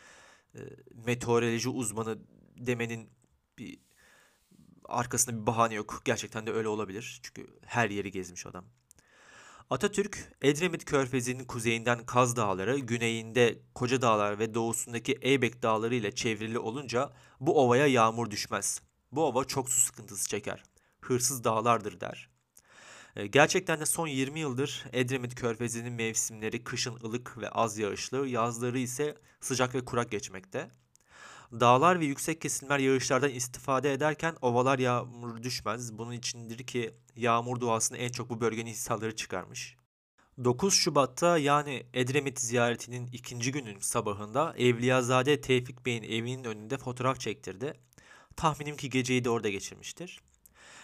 e, 0.56 0.60
meteoroloji 1.06 1.70
uzmanı 1.70 2.18
demenin 2.58 3.10
bir 3.58 3.80
arkasında 4.86 5.42
bir 5.42 5.48
bahane 5.48 5.74
yok. 5.74 6.02
Gerçekten 6.06 6.48
de 6.48 6.52
öyle 6.52 6.68
olabilir. 6.68 7.20
Çünkü 7.24 7.48
her 7.66 7.90
yeri 7.90 8.12
gezmiş 8.12 8.46
adam. 8.46 8.66
Atatürk, 9.70 10.34
Edremit 10.42 10.86
Körfezi'nin 10.86 11.46
kuzeyinden 11.46 12.06
Kaz 12.06 12.36
Dağları, 12.36 12.80
güneyinde 12.80 13.60
Koca 13.76 14.02
Dağlar 14.02 14.40
ve 14.40 14.54
doğusundaki 14.54 15.18
Eybek 15.22 15.64
Dağları 15.64 15.96
ile 15.96 16.16
çevrili 16.16 16.60
olunca 16.60 17.14
bu 17.40 17.62
ovaya 17.64 17.88
yağmur 17.88 18.32
düşmez. 18.32 18.82
Bu 19.12 19.26
ova 19.26 19.44
çok 19.44 19.70
su 19.70 19.82
sıkıntısı 19.82 20.30
çeker. 20.30 20.64
Hırsız 21.02 21.44
dağlardır 21.44 22.00
der. 22.00 22.30
E, 23.16 23.28
gerçekten 23.28 23.80
de 23.80 23.86
son 23.86 24.08
20 24.08 24.40
yıldır 24.40 24.86
Edremit 24.94 25.36
Körfezi'nin 25.36 25.94
mevsimleri 25.94 26.64
kışın 26.64 27.00
ılık 27.04 27.38
ve 27.38 27.50
az 27.50 27.78
yağışlı, 27.78 28.28
yazları 28.28 28.80
ise 28.80 29.16
sıcak 29.42 29.76
ve 29.76 29.86
kurak 29.86 30.12
geçmekte. 30.12 30.70
Dağlar 31.52 32.00
ve 32.00 32.06
yüksek 32.06 32.42
kesimler 32.42 32.80
yağışlardan 32.80 33.30
istifade 33.30 33.94
ederken 33.94 34.36
ovalar 34.42 34.80
yağmur 34.80 35.44
düşmez. 35.44 35.98
Bunun 35.98 36.12
içindir 36.12 36.58
ki 36.58 36.94
yağmur 37.16 37.60
duasını 37.60 37.98
en 37.98 38.10
çok 38.10 38.30
bu 38.30 38.42
bölgenin 38.42 38.72
hissalları 38.72 39.16
çıkarmış. 39.16 39.76
9 40.44 40.74
Şubat'ta 40.74 41.38
yani 41.38 41.84
Edremit 41.94 42.40
ziyaretinin 42.40 43.10
ikinci 43.14 43.52
günün 43.52 43.80
sabahında 43.80 44.54
Evliyazade 44.58 45.42
Tevfik 45.42 45.86
Bey'in 45.86 46.04
evinin 46.04 46.44
önünde 46.44 46.78
fotoğraf 46.78 47.20
çektirdi. 47.20 47.74
Tahminim 48.36 48.78
ki 48.78 48.90
geceyi 48.90 49.24
de 49.24 49.30
orada 49.30 49.50
geçirmiştir. 49.50 50.22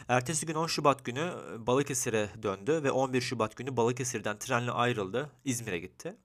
Ertesi 0.08 0.46
gün 0.46 0.56
10 0.56 0.68
Şubat 0.68 1.06
günü 1.06 1.34
Balıkesir'e 1.58 2.30
döndü 2.44 2.84
ve 2.84 2.92
11 2.92 3.22
Şubat 3.22 3.56
günü 3.56 3.78
Balıkesir'den 3.78 4.40
trenle 4.40 4.72
ayrıldı, 4.72 5.32
İzmir'e 5.46 5.80
gitti. 5.80 6.18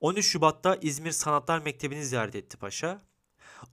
13 0.00 0.26
Şubat'ta 0.26 0.76
İzmir 0.76 1.12
Sanatlar 1.12 1.58
Mektebi'ni 1.58 2.04
ziyaret 2.04 2.34
etti 2.34 2.56
paşa. 2.56 3.02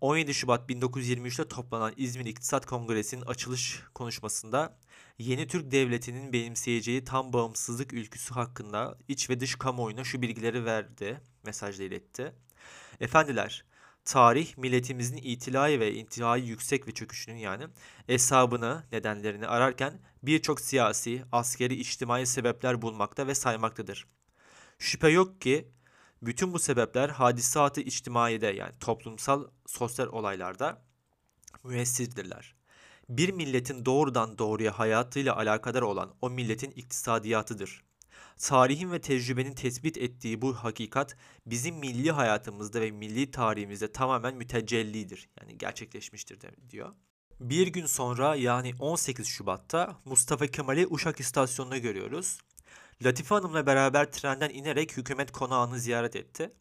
17 0.02 0.34
Şubat 0.34 0.70
1923'te 0.70 1.48
toplanan 1.48 1.94
İzmir 1.98 2.26
İktisat 2.26 2.66
Kongresi'nin 2.66 3.22
açılış 3.22 3.84
konuşmasında 3.96 4.78
yeni 5.18 5.48
Türk 5.48 5.72
Devleti'nin 5.72 6.34
benimseyeceği 6.34 7.04
tam 7.04 7.34
bağımsızlık 7.34 7.94
ülküsü 7.94 8.34
hakkında 8.34 8.98
iç 9.08 9.30
ve 9.30 9.40
dış 9.40 9.56
kamuoyuna 9.56 10.04
şu 10.04 10.22
bilgileri 10.22 10.66
verdi, 10.66 11.22
mesajla 11.44 11.84
iletti. 11.84 12.34
Efendiler, 13.00 13.66
tarih 14.06 14.58
milletimizin 14.58 15.18
itilai 15.18 15.80
ve 15.80 15.94
intihai 15.94 16.48
yüksek 16.48 16.88
ve 16.88 16.92
çöküşünün 16.92 17.38
yani 17.38 17.68
hesabını, 18.08 18.84
nedenlerini 18.92 19.48
ararken 19.48 20.00
birçok 20.24 20.62
siyasi, 20.62 21.24
askeri, 21.32 21.76
içtimai 21.76 22.26
sebepler 22.26 22.82
bulmakta 22.82 23.28
ve 23.28 23.36
saymaktadır. 23.36 24.08
Şüphe 24.80 25.10
yok 25.10 25.42
ki 25.42 25.72
bütün 26.22 26.54
bu 26.54 26.60
sebepler 26.60 27.10
hadisatı 27.10 27.82
içtimaide 27.82 28.48
yani 28.48 28.74
toplumsal 28.80 29.48
sosyal 29.68 30.08
olaylarda 30.08 30.82
müessirdirler. 31.64 32.56
Bir 33.10 33.32
milletin 33.32 33.86
doğrudan 33.86 34.38
doğruya 34.38 34.80
hayatıyla 34.80 35.36
alakadar 35.36 35.82
olan 35.82 36.14
o 36.22 36.30
milletin 36.30 36.72
iktisadiyatıdır. 36.72 37.85
Tarihin 38.40 38.92
ve 38.92 39.02
tecrübenin 39.02 39.54
tespit 39.54 39.98
ettiği 39.98 40.42
bu 40.42 40.54
hakikat 40.54 41.18
bizim 41.46 41.76
milli 41.76 42.12
hayatımızda 42.12 42.82
ve 42.82 42.92
milli 42.92 43.32
tarihimizde 43.32 43.92
tamamen 43.92 44.36
mütecellidir. 44.36 45.30
Yani 45.42 45.58
gerçekleşmiştir 45.58 46.40
diyor. 46.70 46.94
Bir 47.40 47.68
gün 47.68 47.86
sonra 47.86 48.36
yani 48.36 48.74
18 48.80 49.28
Şubat'ta 49.28 49.98
Mustafa 50.06 50.48
Kemal'i 50.48 50.88
Uşak 50.88 51.20
istasyonunda 51.20 51.78
görüyoruz. 51.78 52.38
Latife 53.04 53.36
Hanım'la 53.36 53.66
beraber 53.66 54.12
trenden 54.12 54.50
inerek 54.50 54.98
hükümet 54.98 55.32
konağını 55.32 55.80
ziyaret 55.80 56.16
etti. 56.16 56.52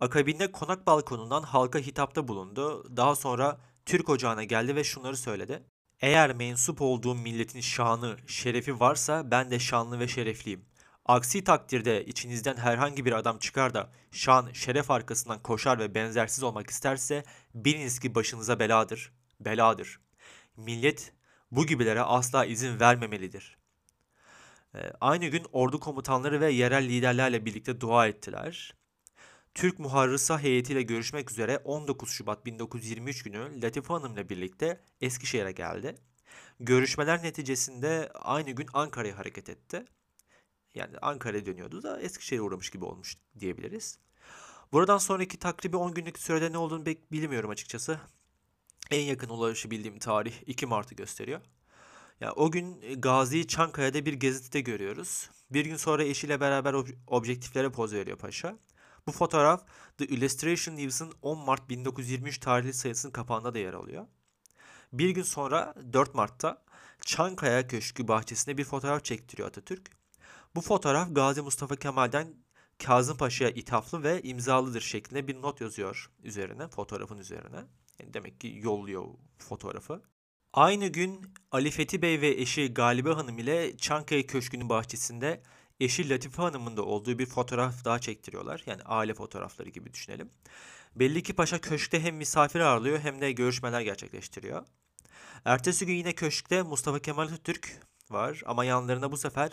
Akabinde 0.00 0.52
konak 0.52 0.86
balkonundan 0.86 1.42
halka 1.42 1.78
hitapta 1.78 2.28
bulundu. 2.28 2.96
Daha 2.96 3.16
sonra 3.16 3.60
Türk 3.86 4.08
ocağına 4.08 4.44
geldi 4.44 4.76
ve 4.76 4.84
şunları 4.84 5.16
söyledi. 5.16 5.62
Eğer 6.00 6.34
mensup 6.34 6.82
olduğum 6.82 7.14
milletin 7.14 7.60
şanı, 7.60 8.16
şerefi 8.26 8.80
varsa 8.80 9.30
ben 9.30 9.50
de 9.50 9.58
şanlı 9.58 9.98
ve 9.98 10.08
şerefliyim. 10.08 10.64
Aksi 11.08 11.44
takdirde 11.44 12.04
içinizden 12.04 12.56
herhangi 12.56 13.04
bir 13.04 13.12
adam 13.12 13.38
çıkar 13.38 13.74
da 13.74 13.90
şan, 14.10 14.52
şeref 14.52 14.90
arkasından 14.90 15.42
koşar 15.42 15.78
ve 15.78 15.94
benzersiz 15.94 16.42
olmak 16.42 16.70
isterse 16.70 17.24
biliniz 17.54 17.98
ki 17.98 18.14
başınıza 18.14 18.58
beladır, 18.58 19.12
beladır. 19.40 20.00
Millet 20.56 21.12
bu 21.50 21.66
gibilere 21.66 22.00
asla 22.00 22.44
izin 22.44 22.80
vermemelidir. 22.80 23.56
Ee, 24.74 24.92
aynı 25.00 25.26
gün 25.26 25.46
ordu 25.52 25.80
komutanları 25.80 26.40
ve 26.40 26.50
yerel 26.50 26.84
liderlerle 26.88 27.44
birlikte 27.44 27.80
dua 27.80 28.06
ettiler. 28.06 28.74
Türk 29.54 29.78
Muharrısa 29.78 30.40
heyetiyle 30.40 30.82
görüşmek 30.82 31.30
üzere 31.30 31.58
19 31.58 32.10
Şubat 32.10 32.46
1923 32.46 33.22
günü 33.22 33.62
Latife 33.62 33.92
Hanım 33.92 34.12
ile 34.12 34.28
birlikte 34.28 34.80
Eskişehir'e 35.00 35.52
geldi. 35.52 35.94
Görüşmeler 36.60 37.22
neticesinde 37.22 38.10
aynı 38.14 38.50
gün 38.50 38.66
Ankara'ya 38.72 39.18
hareket 39.18 39.48
etti. 39.48 39.84
Yani 40.76 40.98
Ankara'ya 41.02 41.46
dönüyordu 41.46 41.82
da 41.82 42.00
Eskişehir'e 42.00 42.42
uğramış 42.42 42.70
gibi 42.70 42.84
olmuş 42.84 43.16
diyebiliriz. 43.40 43.98
Buradan 44.72 44.98
sonraki 44.98 45.38
takribi 45.38 45.76
10 45.76 45.94
günlük 45.94 46.18
sürede 46.18 46.52
ne 46.52 46.58
olduğunu 46.58 46.84
pek 46.84 47.12
bilmiyorum 47.12 47.50
açıkçası. 47.50 48.00
En 48.90 49.00
yakın 49.00 49.28
ulaşabildiğim 49.28 49.98
tarih 49.98 50.34
2 50.46 50.66
Mart'ı 50.66 50.94
gösteriyor. 50.94 51.40
Ya 52.20 52.32
o 52.32 52.50
gün 52.50 52.82
e, 52.82 52.94
Gazi'yi 52.94 53.46
Çankaya'da 53.46 54.06
bir 54.06 54.12
gezide 54.12 54.60
görüyoruz. 54.60 55.30
Bir 55.50 55.64
gün 55.64 55.76
sonra 55.76 56.04
eşiyle 56.04 56.40
beraber 56.40 56.74
ob- 56.74 56.96
objektiflere 57.06 57.70
poz 57.72 57.92
veriyor 57.92 58.18
paşa. 58.18 58.58
Bu 59.06 59.12
fotoğraf 59.12 59.66
The 59.98 60.06
Illustration 60.06 60.76
News'ın 60.76 61.12
10 61.22 61.38
Mart 61.38 61.68
1923 61.68 62.38
tarihli 62.38 62.72
sayısının 62.72 63.12
kapağında 63.12 63.54
da 63.54 63.58
yer 63.58 63.74
alıyor. 63.74 64.06
Bir 64.92 65.10
gün 65.10 65.22
sonra 65.22 65.74
4 65.92 66.14
Mart'ta 66.14 66.64
Çankaya 67.00 67.66
Köşkü 67.66 68.08
bahçesinde 68.08 68.58
bir 68.58 68.64
fotoğraf 68.64 69.04
çektiriyor 69.04 69.48
Atatürk. 69.48 69.90
Bu 70.56 70.60
fotoğraf 70.60 71.08
Gazi 71.14 71.42
Mustafa 71.42 71.76
Kemal'den 71.76 72.34
Kazım 72.84 73.16
Paşa'ya 73.16 73.50
ithaflı 73.50 74.02
ve 74.02 74.22
imzalıdır 74.22 74.80
şeklinde 74.80 75.28
bir 75.28 75.42
not 75.42 75.60
yazıyor 75.60 76.10
üzerine, 76.22 76.68
fotoğrafın 76.68 77.18
üzerine. 77.18 77.56
Yani 78.00 78.14
demek 78.14 78.40
ki 78.40 78.60
yolluyor 78.62 79.04
fotoğrafı. 79.38 80.02
Aynı 80.52 80.86
gün 80.86 81.34
Ali 81.52 81.70
Fethi 81.70 82.02
Bey 82.02 82.20
ve 82.20 82.28
eşi 82.28 82.74
Galibe 82.74 83.10
Hanım 83.10 83.38
ile 83.38 83.76
Çankaya 83.76 84.26
Köşkü'nün 84.26 84.68
bahçesinde 84.68 85.42
eşi 85.80 86.08
Latife 86.08 86.42
Hanım'ın 86.42 86.76
da 86.76 86.82
olduğu 86.82 87.18
bir 87.18 87.26
fotoğraf 87.26 87.84
daha 87.84 87.98
çektiriyorlar. 87.98 88.62
Yani 88.66 88.82
aile 88.82 89.14
fotoğrafları 89.14 89.68
gibi 89.68 89.92
düşünelim. 89.92 90.30
Belli 90.94 91.22
ki 91.22 91.34
Paşa 91.34 91.60
köşkte 91.60 92.00
hem 92.00 92.16
misafir 92.16 92.60
ağırlıyor 92.60 92.98
hem 92.98 93.20
de 93.20 93.32
görüşmeler 93.32 93.80
gerçekleştiriyor. 93.80 94.66
Ertesi 95.44 95.86
gün 95.86 95.94
yine 95.94 96.12
köşkte 96.14 96.62
Mustafa 96.62 96.98
Kemal 96.98 97.22
Atatürk 97.22 97.80
var 98.10 98.42
ama 98.46 98.64
yanlarında 98.64 99.12
bu 99.12 99.16
sefer 99.16 99.50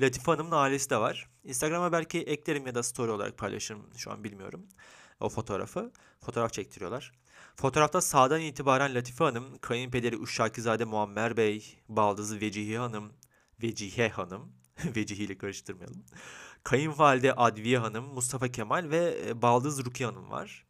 Latife 0.00 0.32
Hanım'ın 0.32 0.50
ailesi 0.50 0.90
de 0.90 0.96
var. 0.96 1.28
Instagram'a 1.44 1.92
belki 1.92 2.18
eklerim 2.18 2.66
ya 2.66 2.74
da 2.74 2.82
story 2.82 3.10
olarak 3.10 3.38
paylaşırım 3.38 3.82
şu 3.96 4.12
an 4.12 4.24
bilmiyorum 4.24 4.66
o 5.20 5.28
fotoğrafı. 5.28 5.92
Fotoğraf 6.20 6.52
çektiriyorlar. 6.52 7.12
Fotoğrafta 7.56 8.00
sağdan 8.00 8.40
itibaren 8.40 8.94
Latife 8.94 9.24
Hanım, 9.24 9.58
kayınpederi 9.58 10.16
Uşşakizade 10.18 10.84
Muammer 10.84 11.36
Bey, 11.36 11.78
baldızı 11.88 12.40
Vecihi 12.40 12.78
Hanım, 12.78 13.12
Vecihe 13.62 14.08
Hanım, 14.08 14.52
Vecihi 14.96 15.22
ile 15.22 15.38
karıştırmayalım. 15.38 16.04
Kayınvalide 16.64 17.32
Adviye 17.32 17.78
Hanım, 17.78 18.04
Mustafa 18.04 18.48
Kemal 18.48 18.90
ve 18.90 19.18
e, 19.26 19.42
baldız 19.42 19.84
Rukiye 19.84 20.08
Hanım 20.08 20.30
var. 20.30 20.66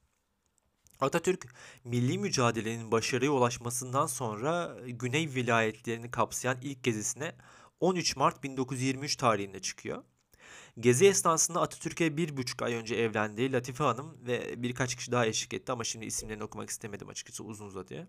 Atatürk, 1.00 1.54
milli 1.84 2.18
mücadelenin 2.18 2.92
başarıya 2.92 3.30
ulaşmasından 3.30 4.06
sonra 4.06 4.76
Güney 4.86 5.26
vilayetlerini 5.34 6.10
kapsayan 6.10 6.58
ilk 6.62 6.84
gezisine 6.84 7.34
13 7.80 8.16
Mart 8.16 8.42
1923 8.42 9.16
tarihinde 9.16 9.60
çıkıyor. 9.60 10.02
Gezi 10.80 11.06
esnasında 11.06 11.60
Atatürk'e 11.60 12.16
bir 12.16 12.36
buçuk 12.36 12.62
ay 12.62 12.74
önce 12.74 12.96
evlendiği 12.96 13.52
Latife 13.52 13.84
Hanım 13.84 14.18
ve 14.26 14.62
birkaç 14.62 14.94
kişi 14.96 15.12
daha 15.12 15.26
eşlik 15.26 15.54
etti 15.54 15.72
ama 15.72 15.84
şimdi 15.84 16.06
isimlerini 16.06 16.44
okumak 16.44 16.70
istemedim 16.70 17.08
açıkçası 17.08 17.44
uzun 17.44 17.66
uzadıya. 17.66 18.06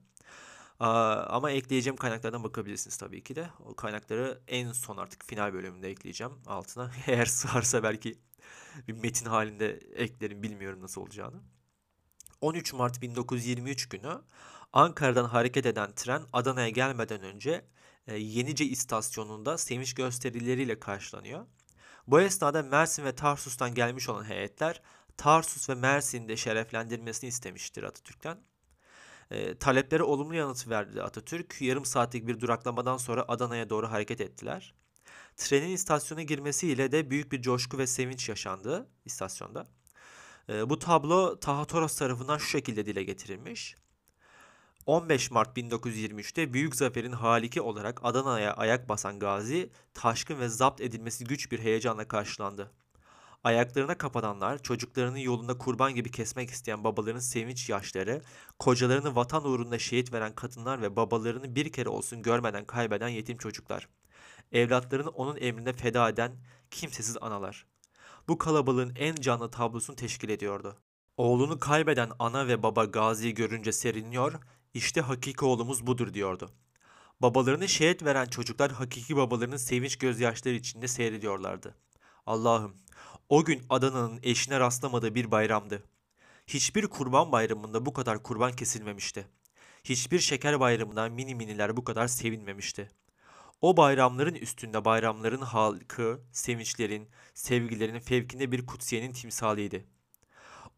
Ama 0.80 1.52
ekleyeceğim 1.52 1.98
kaynaklardan 1.98 2.44
bakabilirsiniz 2.44 2.98
tabii 2.98 3.24
ki 3.24 3.36
de. 3.36 3.50
O 3.66 3.76
kaynakları 3.76 4.42
en 4.48 4.72
son 4.72 4.98
artık 4.98 5.26
final 5.26 5.54
bölümünde 5.54 5.90
ekleyeceğim 5.90 6.34
altına. 6.48 6.92
Eğer 7.08 7.26
sığarsa 7.26 7.84
belki 7.84 8.16
bir 8.88 8.94
metin 8.94 9.26
halinde 9.26 9.80
eklerim 9.96 10.44
bilmiyorum 10.44 10.82
nasıl 10.82 11.02
olacağını. 11.02 11.42
13 12.42 12.74
Mart 12.74 13.02
1923 13.02 13.90
günü 13.90 14.22
Ankara'dan 14.74 15.26
hareket 15.26 15.66
eden 15.66 15.92
tren 15.96 16.22
Adana'ya 16.34 16.70
gelmeden 16.70 17.22
önce 17.22 17.66
Yenice 18.16 18.66
istasyonunda 18.66 19.58
sevinç 19.58 19.94
gösterileriyle 19.94 20.80
karşılanıyor. 20.80 21.46
Bu 22.08 22.22
esnada 22.22 22.64
Mersin 22.64 23.06
ve 23.06 23.16
Tarsus'tan 23.16 23.76
gelmiş 23.76 24.10
olan 24.10 24.24
heyetler 24.24 24.82
Tarsus 25.18 25.70
ve 25.70 25.76
Mersin'de 25.76 26.38
şereflendirmesini 26.38 27.28
istemiştir 27.28 27.84
Atatürk'ten. 27.84 28.38
E, 29.32 29.58
taleplere 29.58 30.04
olumlu 30.04 30.36
yanıt 30.36 30.68
verdi 30.68 31.04
Atatürk. 31.04 31.62
Yarım 31.62 31.86
saatlik 31.86 32.28
bir 32.28 32.40
duraklamadan 32.40 32.98
sonra 32.98 33.26
Adana'ya 33.28 33.70
doğru 33.70 33.92
hareket 33.92 34.22
ettiler. 34.22 34.74
Trenin 35.38 35.70
istasyona 35.70 36.22
girmesiyle 36.22 36.92
de 36.92 37.10
büyük 37.10 37.32
bir 37.32 37.42
coşku 37.42 37.78
ve 37.78 37.88
sevinç 37.88 38.30
yaşandı 38.30 38.90
istasyonda. 39.06 39.68
E, 40.50 40.70
bu 40.70 40.80
tablo 40.80 41.40
Taha 41.40 41.66
Toros 41.66 41.98
tarafından 41.98 42.38
şu 42.38 42.48
şekilde 42.48 42.86
dile 42.86 43.04
getirilmiş. 43.04 43.76
15 44.88 45.32
Mart 45.32 45.58
1923'te 45.58 46.54
Büyük 46.54 46.76
Zafer'in 46.76 47.12
haliki 47.12 47.62
olarak 47.62 48.00
Adana'ya 48.04 48.54
ayak 48.54 48.90
basan 48.90 49.20
Gazi, 49.20 49.70
taşkın 49.94 50.40
ve 50.40 50.50
zapt 50.50 50.82
edilmesi 50.82 51.24
güç 51.24 51.52
bir 51.52 51.60
heyecanla 51.60 52.08
karşılandı. 52.08 52.72
Ayaklarına 53.44 53.98
kapananlar, 53.98 54.64
çocuklarının 54.64 55.18
yolunda 55.18 55.58
kurban 55.58 55.96
gibi 55.96 56.12
kesmek 56.12 56.50
isteyen 56.50 56.84
babaların 56.84 57.20
sevinç 57.20 57.70
yaşları, 57.70 58.22
kocalarını 58.60 59.16
vatan 59.16 59.46
uğrunda 59.46 59.80
şehit 59.80 60.14
veren 60.14 60.36
kadınlar 60.36 60.82
ve 60.82 60.96
babalarını 60.96 61.56
bir 61.56 61.72
kere 61.72 61.90
olsun 61.90 62.22
görmeden 62.22 62.66
kaybeden 62.66 63.10
yetim 63.10 63.38
çocuklar. 63.38 63.90
Evlatlarını 64.52 65.10
onun 65.10 65.38
emrinde 65.38 65.74
feda 65.74 66.10
eden 66.10 66.32
kimsesiz 66.72 67.18
analar. 67.22 67.66
Bu 68.28 68.38
kalabalığın 68.38 68.94
en 68.96 69.16
canlı 69.16 69.52
tablosunu 69.52 69.96
teşkil 69.96 70.30
ediyordu. 70.30 70.78
Oğlunu 71.18 71.60
kaybeden 71.60 72.12
ana 72.20 72.48
ve 72.48 72.64
baba 72.64 72.86
Gazi'yi 72.86 73.34
görünce 73.34 73.72
seriniyor, 73.72 74.34
işte 74.74 75.02
hakiki 75.02 75.46
oğlumuz 75.46 75.88
budur 75.88 76.14
diyordu. 76.14 76.52
Babalarını 77.22 77.68
şehit 77.68 78.04
veren 78.04 78.26
çocuklar 78.26 78.72
hakiki 78.72 79.16
babalarının 79.16 79.58
sevinç 79.58 79.96
gözyaşları 79.96 80.56
içinde 80.56 80.88
seyrediyorlardı. 80.88 81.76
Allah'ım, 82.26 82.76
o 83.30 83.46
gün 83.46 83.66
Adana'nın 83.70 84.20
eşine 84.24 84.60
rastlamadığı 84.60 85.16
bir 85.16 85.32
bayramdı. 85.32 85.84
Hiçbir 86.48 86.88
kurban 86.88 87.32
bayramında 87.32 87.86
bu 87.86 87.94
kadar 87.94 88.24
kurban 88.24 88.52
kesilmemişti. 88.52 89.28
Hiçbir 89.84 90.20
şeker 90.20 90.60
bayramında 90.60 91.10
mini 91.10 91.36
miniler 91.36 91.78
bu 91.78 91.84
kadar 91.84 92.08
sevinmemişti. 92.08 92.92
O 93.62 93.78
bayramların 93.78 94.36
üstünde 94.36 94.86
bayramların 94.86 95.42
halkı, 95.42 96.22
sevinçlerin, 96.32 97.10
sevgilerin 97.34 98.00
fevkinde 98.00 98.52
bir 98.52 98.66
kutsiyenin 98.66 99.14
timsaliydi. 99.14 99.86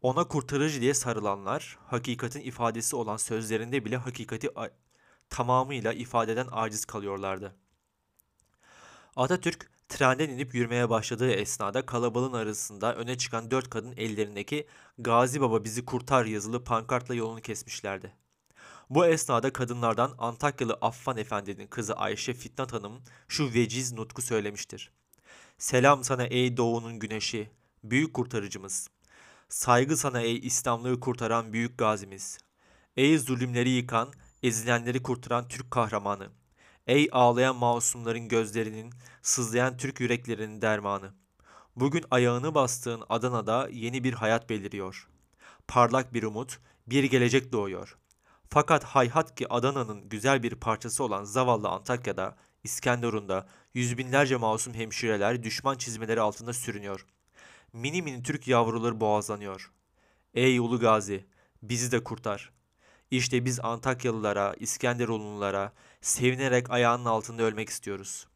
Ona 0.02 0.24
kurtarıcı 0.24 0.80
diye 0.80 0.94
sarılanlar, 0.94 1.78
hakikatin 1.86 2.40
ifadesi 2.40 2.96
olan 2.96 3.16
sözlerinde 3.16 3.84
bile 3.84 3.96
hakikati 3.96 4.50
tamamıyla 5.30 5.92
ifadeden 5.92 6.48
aciz 6.52 6.84
kalıyorlardı. 6.84 7.56
Atatürk 9.16 9.70
trenden 9.88 10.28
inip 10.28 10.54
yürümeye 10.54 10.90
başladığı 10.90 11.30
esnada 11.30 11.86
kalabalığın 11.86 12.32
arasında 12.32 12.94
öne 12.94 13.18
çıkan 13.18 13.50
dört 13.50 13.70
kadın 13.70 13.94
ellerindeki 13.96 14.66
Gazi 14.98 15.40
Baba 15.40 15.64
bizi 15.64 15.84
kurtar 15.84 16.24
yazılı 16.24 16.64
pankartla 16.64 17.14
yolunu 17.14 17.40
kesmişlerdi. 17.40 18.12
Bu 18.90 19.06
esnada 19.06 19.52
kadınlardan 19.52 20.14
Antakyalı 20.18 20.78
Affan 20.80 21.16
Efendi'nin 21.16 21.66
kızı 21.66 21.94
Ayşe 21.94 22.34
Fitnat 22.34 22.72
Hanım 22.72 23.02
şu 23.28 23.54
veciz 23.54 23.92
nutku 23.92 24.22
söylemiştir. 24.22 24.90
Selam 25.58 26.04
sana 26.04 26.24
ey 26.24 26.56
doğunun 26.56 26.98
güneşi, 26.98 27.50
büyük 27.84 28.14
kurtarıcımız. 28.14 28.88
Saygı 29.50 29.96
sana 29.96 30.20
ey 30.20 30.38
İslamlığı 30.46 31.00
kurtaran 31.00 31.52
büyük 31.52 31.78
gazimiz. 31.78 32.38
Ey 32.96 33.18
zulümleri 33.18 33.70
yıkan, 33.70 34.12
ezilenleri 34.42 35.02
kurtaran 35.02 35.48
Türk 35.48 35.70
kahramanı. 35.70 36.28
Ey 36.86 37.08
ağlayan 37.12 37.56
masumların 37.56 38.28
gözlerinin, 38.28 38.92
sızlayan 39.22 39.76
Türk 39.76 40.00
yüreklerinin 40.00 40.62
dermanı. 40.62 41.14
Bugün 41.76 42.04
ayağını 42.10 42.54
bastığın 42.54 43.02
Adana'da 43.08 43.68
yeni 43.72 44.04
bir 44.04 44.12
hayat 44.12 44.50
beliriyor. 44.50 45.08
Parlak 45.68 46.14
bir 46.14 46.22
umut, 46.22 46.58
bir 46.86 47.04
gelecek 47.04 47.52
doğuyor. 47.52 47.98
Fakat 48.50 48.84
hayhat 48.84 49.34
ki 49.34 49.52
Adana'nın 49.52 50.08
güzel 50.08 50.42
bir 50.42 50.54
parçası 50.54 51.04
olan 51.04 51.24
zavallı 51.24 51.68
Antakya'da, 51.68 52.36
İskenderun'da 52.64 53.46
yüz 53.74 53.98
binlerce 53.98 54.36
masum 54.36 54.74
hemşireler 54.74 55.42
düşman 55.42 55.76
çizmeleri 55.76 56.20
altında 56.20 56.52
sürünüyor. 56.52 57.06
Mini 57.72 58.02
mini 58.02 58.22
Türk 58.22 58.48
yavruları 58.48 59.00
boğazlanıyor. 59.00 59.72
Ey 60.34 60.58
Ulu 60.58 60.80
Gazi, 60.80 61.24
bizi 61.62 61.92
de 61.92 62.04
kurtar. 62.04 62.52
İşte 63.10 63.44
biz 63.44 63.60
Antakyalılara, 63.60 64.54
İskenderunlulara 64.58 65.72
sevinerek 66.00 66.70
ayağının 66.70 67.04
altında 67.04 67.42
ölmek 67.42 67.68
istiyoruz. 67.68 68.26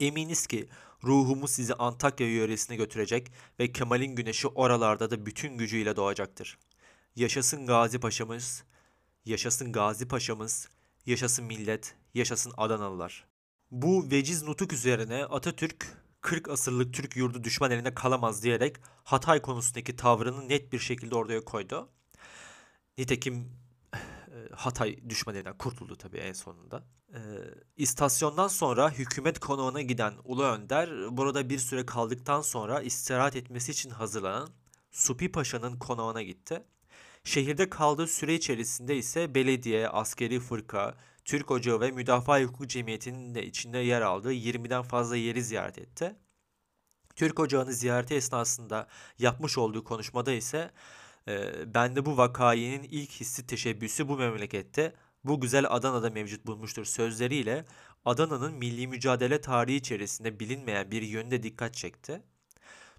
Eminiz 0.00 0.46
ki 0.46 0.68
ruhumuz 1.04 1.50
sizi 1.50 1.74
Antakya 1.74 2.26
yöresine 2.32 2.76
götürecek 2.76 3.32
ve 3.60 3.72
Kemal'in 3.72 4.16
güneşi 4.16 4.48
oralarda 4.48 5.10
da 5.10 5.26
bütün 5.26 5.58
gücüyle 5.58 5.96
doğacaktır. 5.96 6.58
Yaşasın 7.16 7.66
Gazi 7.66 8.00
Paşa'mız, 8.00 8.64
yaşasın 9.24 9.72
Gazi 9.72 10.08
Paşa'mız, 10.08 10.68
yaşasın 11.06 11.44
millet, 11.44 11.94
yaşasın 12.14 12.52
Adanalılar. 12.56 13.26
Bu 13.70 14.10
veciz 14.10 14.42
nutuk 14.42 14.72
üzerine 14.72 15.24
Atatürk 15.24 16.01
40 16.22 16.48
asırlık 16.48 16.94
Türk 16.94 17.16
yurdu 17.16 17.44
düşman 17.44 17.70
eline 17.70 17.94
kalamaz 17.94 18.42
diyerek 18.42 18.76
Hatay 19.04 19.42
konusundaki 19.42 19.96
tavrını 19.96 20.48
net 20.48 20.72
bir 20.72 20.78
şekilde 20.78 21.14
ortaya 21.14 21.44
koydu. 21.44 21.88
Nitekim 22.98 23.62
Hatay 24.54 24.98
düşman 25.08 25.34
elinden 25.34 25.58
kurtuldu 25.58 25.96
tabii 25.96 26.18
en 26.18 26.32
sonunda. 26.32 26.84
E, 27.14 27.18
istasyondan 27.76 28.48
sonra 28.48 28.90
hükümet 28.90 29.38
konuğuna 29.38 29.82
giden 29.82 30.14
Ulu 30.24 30.44
Önder 30.44 31.16
burada 31.16 31.48
bir 31.48 31.58
süre 31.58 31.86
kaldıktan 31.86 32.42
sonra 32.42 32.80
istirahat 32.80 33.36
etmesi 33.36 33.72
için 33.72 33.90
hazırlanan 33.90 34.48
Supi 34.90 35.32
Paşa'nın 35.32 35.78
konuğuna 35.78 36.22
gitti. 36.22 36.62
Şehirde 37.24 37.70
kaldığı 37.70 38.06
süre 38.06 38.34
içerisinde 38.34 38.96
ise 38.96 39.34
belediye, 39.34 39.88
askeri 39.88 40.40
fırka, 40.40 40.94
Türk 41.24 41.50
Ocağı 41.50 41.80
ve 41.80 41.90
Müdafaa 41.90 42.42
Hukuk 42.42 42.68
Cemiyeti'nin 42.68 43.34
de 43.34 43.46
içinde 43.46 43.78
yer 43.78 44.00
aldığı 44.00 44.32
20'den 44.32 44.82
fazla 44.82 45.16
yeri 45.16 45.42
ziyaret 45.42 45.78
etti. 45.78 46.16
Türk 47.16 47.40
Ocağı'nı 47.40 47.72
ziyareti 47.72 48.14
esnasında 48.14 48.88
yapmış 49.18 49.58
olduğu 49.58 49.84
konuşmada 49.84 50.32
ise 50.32 50.70
e, 51.28 51.74
bende 51.74 52.06
bu 52.06 52.16
vakayenin 52.16 52.82
ilk 52.82 53.10
hissi 53.10 53.46
teşebbüsü 53.46 54.08
bu 54.08 54.16
memlekette 54.16 54.94
bu 55.24 55.40
güzel 55.40 55.66
Adana'da 55.68 56.10
mevcut 56.10 56.46
bulmuştur 56.46 56.84
sözleriyle 56.84 57.64
Adana'nın 58.04 58.52
milli 58.54 58.86
mücadele 58.86 59.40
tarihi 59.40 59.76
içerisinde 59.76 60.40
bilinmeyen 60.40 60.90
bir 60.90 61.02
yönde 61.02 61.42
dikkat 61.42 61.74
çekti. 61.74 62.22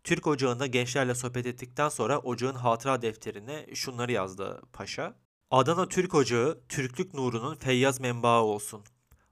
Türk 0.03 0.27
Ocağı'nda 0.27 0.67
gençlerle 0.67 1.15
sohbet 1.15 1.45
ettikten 1.45 1.89
sonra 1.89 2.19
ocağın 2.19 2.55
hatıra 2.55 3.01
defterine 3.01 3.65
şunları 3.75 4.11
yazdı 4.11 4.61
paşa. 4.73 5.22
Adana 5.51 5.87
Türk 5.87 6.15
Ocağı, 6.15 6.59
Türklük 6.69 7.13
nurunun 7.13 7.55
feyyaz 7.55 7.99
menbaı 7.99 8.41
olsun. 8.41 8.83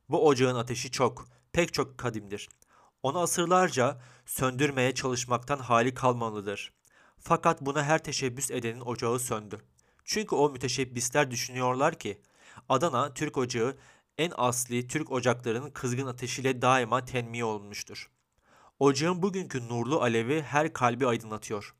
Bu 0.09 0.27
ocağın 0.27 0.55
ateşi 0.55 0.91
çok, 0.91 1.25
pek 1.53 1.73
çok 1.73 1.97
kadimdir. 1.97 2.49
Onu 3.03 3.19
asırlarca 3.19 4.01
söndürmeye 4.25 4.93
çalışmaktan 4.93 5.59
hali 5.59 5.93
kalmalıdır. 5.93 6.73
Fakat 7.19 7.61
buna 7.61 7.83
her 7.83 8.03
teşebbüs 8.03 8.51
edenin 8.51 8.79
ocağı 8.79 9.19
söndü. 9.19 9.61
Çünkü 10.05 10.35
o 10.35 10.49
müteşebbisler 10.49 11.31
düşünüyorlar 11.31 11.99
ki 11.99 12.21
Adana 12.69 13.13
Türk 13.13 13.37
Ocağı 13.37 13.77
en 14.17 14.31
asli 14.35 14.87
Türk 14.87 15.11
ocaklarının 15.11 15.71
kızgın 15.71 16.07
ateşiyle 16.07 16.61
daima 16.61 17.05
tenmiye 17.05 17.43
olmuştur. 17.45 18.09
Ocağın 18.79 19.21
bugünkü 19.21 19.67
nurlu 19.67 20.01
alevi 20.01 20.41
her 20.41 20.73
kalbi 20.73 21.07
aydınlatıyor. 21.07 21.75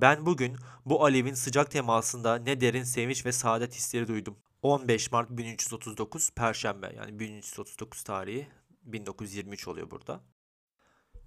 Ben 0.00 0.26
bugün 0.26 0.56
bu 0.84 1.04
alevin 1.04 1.34
sıcak 1.34 1.70
temasında 1.70 2.36
ne 2.36 2.60
derin 2.60 2.82
sevinç 2.82 3.26
ve 3.26 3.32
saadet 3.32 3.74
hisleri 3.74 4.08
duydum. 4.08 4.36
15 4.62 5.12
Mart 5.12 5.30
1339 5.30 6.30
Perşembe 6.30 6.92
yani 6.96 7.18
1339 7.18 8.02
tarihi 8.02 8.48
1923 8.82 9.68
oluyor 9.68 9.90
burada. 9.90 10.20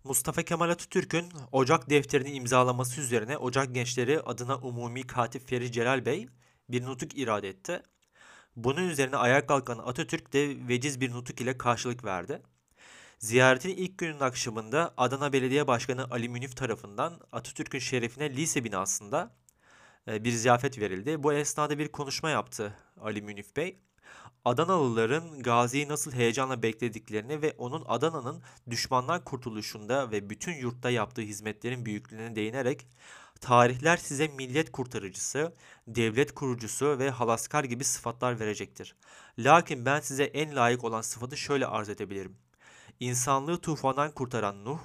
Mustafa 0.03 0.43
Kemal 0.43 0.69
Atatürk'ün 0.69 1.29
Ocak 1.51 1.89
defterini 1.89 2.31
imzalaması 2.31 3.01
üzerine 3.01 3.37
Ocak 3.37 3.73
gençleri 3.73 4.21
adına 4.21 4.57
Umumi 4.57 5.07
Katip 5.07 5.49
Feri 5.49 5.71
Celal 5.71 6.05
Bey 6.05 6.27
bir 6.69 6.85
nutuk 6.85 7.17
irade 7.17 7.49
etti. 7.49 7.83
Bunun 8.55 8.89
üzerine 8.89 9.17
ayağa 9.17 9.45
kalkan 9.45 9.77
Atatürk 9.77 10.33
de 10.33 10.67
veciz 10.67 11.01
bir 11.01 11.11
nutuk 11.11 11.41
ile 11.41 11.57
karşılık 11.57 12.05
verdi. 12.05 12.41
Ziyaretin 13.19 13.69
ilk 13.69 13.97
günün 13.97 14.19
akşamında 14.19 14.93
Adana 14.97 15.33
Belediye 15.33 15.67
Başkanı 15.67 16.07
Ali 16.11 16.29
Münif 16.29 16.57
tarafından 16.57 17.19
Atatürk'ün 17.31 17.79
şerefine 17.79 18.35
lise 18.35 18.63
binasında 18.63 19.35
e, 20.07 20.23
bir 20.23 20.31
ziyafet 20.31 20.79
verildi. 20.79 21.23
Bu 21.23 21.33
esnada 21.33 21.77
bir 21.77 21.87
konuşma 21.87 22.29
yaptı 22.29 22.73
Ali 23.01 23.21
Münif 23.21 23.55
Bey. 23.55 23.79
Adanalıların 24.45 25.39
Gazi'yi 25.39 25.87
nasıl 25.87 26.11
heyecanla 26.11 26.63
beklediklerini 26.63 27.41
ve 27.41 27.55
onun 27.57 27.83
Adana'nın 27.87 28.43
düşmanlar 28.69 29.23
kurtuluşunda 29.25 30.11
ve 30.11 30.29
bütün 30.29 30.53
yurtta 30.53 30.89
yaptığı 30.89 31.21
hizmetlerin 31.21 31.85
büyüklüğüne 31.85 32.35
değinerek 32.35 32.87
Tarihler 33.41 33.97
size 33.97 34.27
millet 34.27 34.71
kurtarıcısı, 34.71 35.53
devlet 35.87 36.33
kurucusu 36.33 36.99
ve 36.99 37.09
halaskar 37.09 37.63
gibi 37.63 37.83
sıfatlar 37.83 38.39
verecektir. 38.39 38.95
Lakin 39.39 39.85
ben 39.85 39.99
size 39.99 40.23
en 40.23 40.55
layık 40.55 40.83
olan 40.83 41.01
sıfatı 41.01 41.37
şöyle 41.37 41.67
arz 41.67 41.89
edebilirim. 41.89 42.37
İnsanlığı 42.99 43.61
tufandan 43.61 44.11
kurtaran 44.11 44.65
Nuh, 44.65 44.79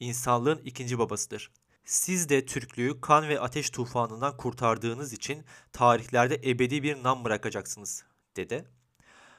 insanlığın 0.00 0.60
ikinci 0.64 0.98
babasıdır. 0.98 1.50
Siz 1.84 2.28
de 2.28 2.46
Türklüğü 2.46 3.00
kan 3.00 3.28
ve 3.28 3.40
ateş 3.40 3.70
tufanından 3.70 4.36
kurtardığınız 4.36 5.12
için 5.12 5.44
tarihlerde 5.72 6.40
ebedi 6.50 6.82
bir 6.82 7.02
nam 7.02 7.24
bırakacaksınız, 7.24 8.04
dedi. 8.36 8.64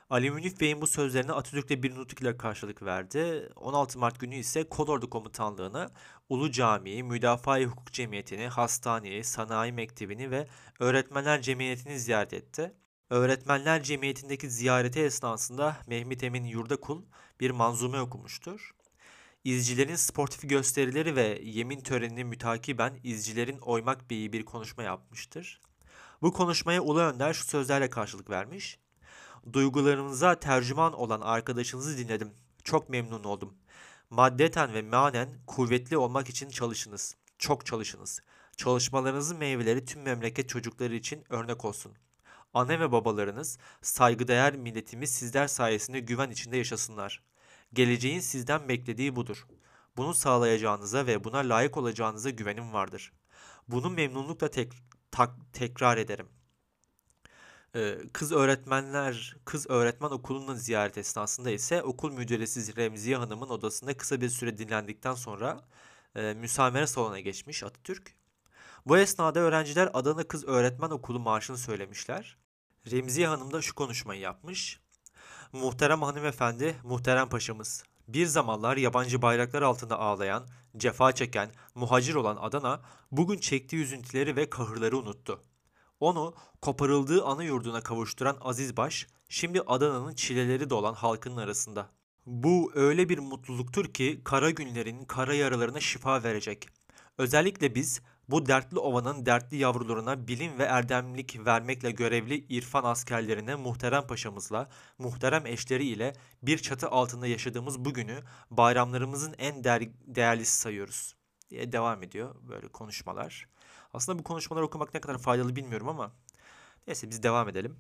Ali 0.10 0.32
Münif 0.32 0.62
Bey'in 0.62 0.82
bu 0.82 0.88
sözlerine 0.88 1.32
Atatürk'te 1.32 1.84
bir 1.84 1.96
nutuk 1.96 2.22
ile 2.22 2.38
karşılık 2.38 2.84
verdi. 2.84 3.50
16 3.56 4.00
Mart 4.00 4.20
günü 4.20 4.36
ise 4.36 4.70
Kolordu 4.70 5.10
Komutanlığı'nı, 5.10 5.90
Ulu 6.30 6.52
Camii'yi, 6.52 7.04
Müdafaa-i 7.04 7.66
Hukuk 7.66 7.92
Cemiyeti'ni, 7.94 8.48
Hastaneyi, 8.48 9.24
Sanayi 9.24 9.72
Mektebi'ni 9.72 10.32
ve 10.32 10.48
Öğretmenler 10.80 11.42
Cemiyeti'ni 11.42 12.00
ziyaret 12.00 12.34
etti. 12.34 12.74
Öğretmenler 13.10 13.84
Cemiyeti'ndeki 13.84 14.50
ziyareti 14.50 15.00
esnasında 15.00 15.78
Mehmet 15.88 16.24
Emin 16.24 16.44
Yurdakul 16.44 17.04
bir 17.40 17.52
manzume 17.52 18.02
okumuştur. 18.02 18.72
İzcilerin 19.44 19.96
sportif 19.96 20.50
gösterileri 20.50 21.16
ve 21.16 21.42
yemin 21.44 21.80
törenini 21.80 22.24
mütakiben 22.24 23.00
izcilerin 23.04 23.58
Oymak 23.58 24.10
Bey'i 24.10 24.34
bir 24.34 24.46
konuşma 24.46 24.84
yapmıştır. 24.84 25.62
Bu 26.22 26.34
konuşmaya 26.34 26.84
Ulu 26.84 27.00
Önder 27.00 27.34
şu 27.34 27.46
sözlerle 27.46 27.90
karşılık 27.90 28.30
vermiş. 28.30 28.80
Duygularınıza 29.54 30.40
tercüman 30.40 30.94
olan 30.94 31.22
arkadaşınızı 31.22 31.98
dinledim. 31.98 32.34
Çok 32.64 32.90
memnun 32.90 33.24
oldum. 33.24 33.54
Maddeten 34.10 34.74
ve 34.74 34.82
manen 34.82 35.30
kuvvetli 35.48 35.98
olmak 35.98 36.30
için 36.30 36.50
çalışınız. 36.50 37.16
Çok 37.38 37.66
çalışınız. 37.66 38.22
Çalışmalarınızın 38.58 39.38
meyveleri 39.38 39.86
tüm 39.86 40.02
memleket 40.02 40.50
çocukları 40.50 40.96
için 40.96 41.24
örnek 41.30 41.66
olsun. 41.66 41.94
Anne 42.58 42.80
ve 42.80 42.92
babalarınız, 42.92 43.58
saygıdeğer 43.82 44.56
milletimiz 44.56 45.10
sizler 45.10 45.48
sayesinde 45.48 46.00
güven 46.00 46.30
içinde 46.30 46.58
yaşasınlar. 46.58 47.24
Geleceğin 47.74 48.20
sizden 48.20 48.70
beklediği 48.70 49.16
budur. 49.16 49.48
Bunu 49.98 50.14
sağlayacağınıza 50.14 51.08
ve 51.08 51.24
buna 51.24 51.38
layık 51.38 51.78
olacağınıza 51.78 52.30
güvenim 52.30 52.74
vardır. 52.74 53.14
Bunu 53.68 53.90
memnunlukla 53.90 54.50
tek, 54.50 54.74
tak, 55.12 55.30
tekrar 55.54 55.98
ederim. 55.98 56.28
Ee, 57.76 57.98
kız 58.14 58.32
öğretmenler, 58.32 59.36
kız 59.46 59.70
öğretmen 59.70 60.10
okulunun 60.10 60.56
ziyaret 60.56 60.98
esnasında 60.98 61.50
ise 61.52 61.84
okul 61.84 62.12
müdüresi 62.12 62.76
Remziye 62.76 63.18
Hanım'ın 63.18 63.50
odasında 63.50 63.98
kısa 63.98 64.22
bir 64.22 64.30
süre 64.30 64.58
dinlendikten 64.58 65.14
sonra 65.14 65.66
e, 66.16 66.34
müsamere 66.34 66.88
salonuna 66.88 67.20
geçmiş 67.20 67.64
Atatürk. 67.64 68.14
Bu 68.86 68.98
esnada 68.98 69.40
öğrenciler 69.40 69.90
Adana 69.94 70.24
Kız 70.24 70.46
Öğretmen 70.48 70.90
Okulu 70.90 71.20
marşını 71.20 71.58
söylemişler. 71.58 72.38
Remziye 72.92 73.28
Hanım 73.28 73.54
da 73.54 73.62
şu 73.62 73.76
konuşmayı 73.76 74.22
yapmış. 74.22 74.80
Muhterem 75.54 76.02
hanımefendi, 76.02 76.76
muhterem 76.84 77.30
paşamız. 77.30 77.84
Bir 78.08 78.26
zamanlar 78.26 78.78
yabancı 78.78 79.22
bayraklar 79.22 79.62
altında 79.62 80.00
ağlayan, 80.00 80.48
cefa 80.78 81.12
çeken, 81.12 81.52
muhacir 81.76 82.16
olan 82.16 82.38
Adana 82.42 82.82
bugün 83.12 83.38
çektiği 83.38 83.76
üzüntüleri 83.76 84.36
ve 84.36 84.50
kahırları 84.50 84.98
unuttu. 84.98 85.44
Onu 86.00 86.36
koparıldığı 86.62 87.26
ana 87.26 87.44
yurduna 87.44 87.82
kavuşturan 87.82 88.38
Aziz 88.42 88.78
Baş, 88.78 89.08
şimdi 89.30 89.62
Adana'nın 89.62 90.16
çileleri 90.16 90.70
dolan 90.70 90.94
halkının 90.94 91.38
arasında. 91.38 91.90
Bu 92.26 92.72
öyle 92.76 93.10
bir 93.10 93.18
mutluluktur 93.18 93.94
ki 93.94 94.22
kara 94.24 94.50
günlerin 94.50 95.06
kara 95.06 95.34
yaralarına 95.34 95.80
şifa 95.80 96.24
verecek. 96.24 96.68
Özellikle 97.18 97.76
biz 97.76 98.02
bu 98.30 98.46
dertli 98.46 98.80
ovanın 98.80 99.26
dertli 99.26 99.58
yavrularına 99.58 100.28
bilim 100.28 100.60
ve 100.60 100.64
erdemlik 100.64 101.46
vermekle 101.46 101.92
görevli 101.92 102.36
irfan 102.36 102.84
askerlerine 102.84 103.56
muhterem 103.56 104.08
paşamızla, 104.08 104.70
muhterem 104.98 105.46
eşleri 105.46 105.86
ile 105.86 106.14
bir 106.44 106.58
çatı 106.58 106.90
altında 106.90 107.28
yaşadığımız 107.28 107.86
bugünü 107.86 108.24
bayramlarımızın 108.52 109.36
en 109.38 109.64
değer, 109.64 109.90
değerlisi 110.06 110.60
sayıyoruz 110.60 111.16
diye 111.50 111.72
devam 111.72 112.04
ediyor 112.04 112.36
böyle 112.42 112.68
konuşmalar. 112.68 113.48
Aslında 113.94 114.20
bu 114.20 114.24
konuşmaları 114.24 114.66
okumak 114.66 114.94
ne 114.94 115.02
kadar 115.02 115.18
faydalı 115.18 115.56
bilmiyorum 115.56 115.90
ama 115.90 116.12
neyse 116.88 117.10
biz 117.10 117.24
devam 117.24 117.50
edelim. 117.50 117.80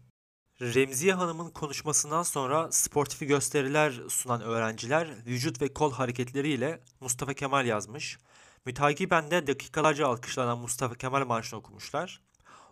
Remziye 0.62 1.14
Hanım'ın 1.14 1.50
konuşmasından 1.50 2.24
sonra 2.24 2.72
sportifi 2.72 3.26
gösteriler 3.26 3.94
sunan 4.10 4.42
öğrenciler 4.42 5.26
vücut 5.26 5.62
ve 5.62 5.74
kol 5.74 5.92
hareketleriyle 5.92 6.84
Mustafa 7.00 7.34
Kemal 7.34 7.66
yazmış. 7.66 8.18
Mütakiben 8.66 9.32
de 9.32 9.48
dakikalarca 9.48 10.08
alkışlanan 10.08 10.58
Mustafa 10.58 10.96
Kemal 10.96 11.26
marşını 11.26 11.60
okumuşlar. 11.60 12.22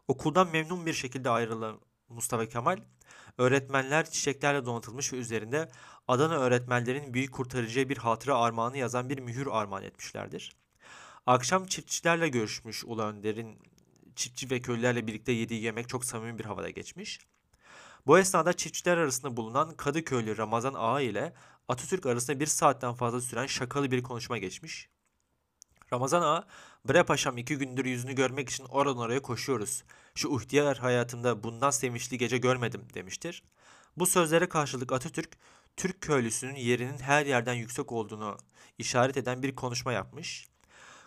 Okuldan 0.07 0.51
memnun 0.51 0.85
bir 0.85 0.93
şekilde 0.93 1.29
ayrılan 1.29 1.79
Mustafa 2.09 2.45
Kemal, 2.45 2.77
öğretmenler 3.37 4.09
çiçeklerle 4.09 4.65
donatılmış 4.65 5.13
ve 5.13 5.17
üzerinde 5.17 5.71
Adana 6.07 6.37
öğretmenlerin 6.37 7.13
büyük 7.13 7.31
kurtarıcıya 7.31 7.89
bir 7.89 7.97
hatıra 7.97 8.37
armağanı 8.37 8.77
yazan 8.77 9.09
bir 9.09 9.19
mühür 9.19 9.47
armağan 9.47 9.83
etmişlerdir. 9.83 10.55
Akşam 11.25 11.65
çiftçilerle 11.65 12.29
görüşmüş 12.29 12.83
Ulu 12.85 13.01
Önder'in 13.01 13.59
çiftçi 14.15 14.49
ve 14.49 14.61
köylülerle 14.61 15.07
birlikte 15.07 15.31
yediği 15.31 15.63
yemek 15.63 15.89
çok 15.89 16.05
samimi 16.05 16.39
bir 16.39 16.45
havada 16.45 16.69
geçmiş. 16.69 17.19
Bu 18.07 18.19
esnada 18.19 18.53
çiftçiler 18.53 18.97
arasında 18.97 19.37
bulunan 19.37 19.77
Kadıköylü 19.77 20.37
Ramazan 20.37 20.73
Ağa 20.77 21.01
ile 21.01 21.33
Atatürk 21.67 22.05
arasında 22.05 22.39
bir 22.39 22.45
saatten 22.45 22.93
fazla 22.93 23.21
süren 23.21 23.45
şakalı 23.45 23.91
bir 23.91 24.03
konuşma 24.03 24.37
geçmiş. 24.37 24.89
Ramazan 25.95 26.21
Ağa, 26.21 26.43
bre 26.89 27.03
paşam 27.03 27.37
iki 27.37 27.57
gündür 27.57 27.85
yüzünü 27.85 28.15
görmek 28.15 28.49
için 28.49 28.65
oradan 28.65 28.97
oraya 28.97 29.21
koşuyoruz. 29.21 29.83
Şu 30.15 30.39
ihtiyar 30.39 30.77
hayatımda 30.77 31.43
bundan 31.43 31.69
sevinçli 31.69 32.17
gece 32.17 32.37
görmedim 32.37 32.87
demiştir. 32.93 33.43
Bu 33.97 34.05
sözlere 34.05 34.49
karşılık 34.49 34.91
Atatürk, 34.91 35.37
Türk 35.77 36.01
köylüsünün 36.01 36.55
yerinin 36.55 36.97
her 36.97 37.25
yerden 37.25 37.53
yüksek 37.53 37.91
olduğunu 37.91 38.37
işaret 38.77 39.17
eden 39.17 39.43
bir 39.43 39.55
konuşma 39.55 39.93
yapmış. 39.93 40.47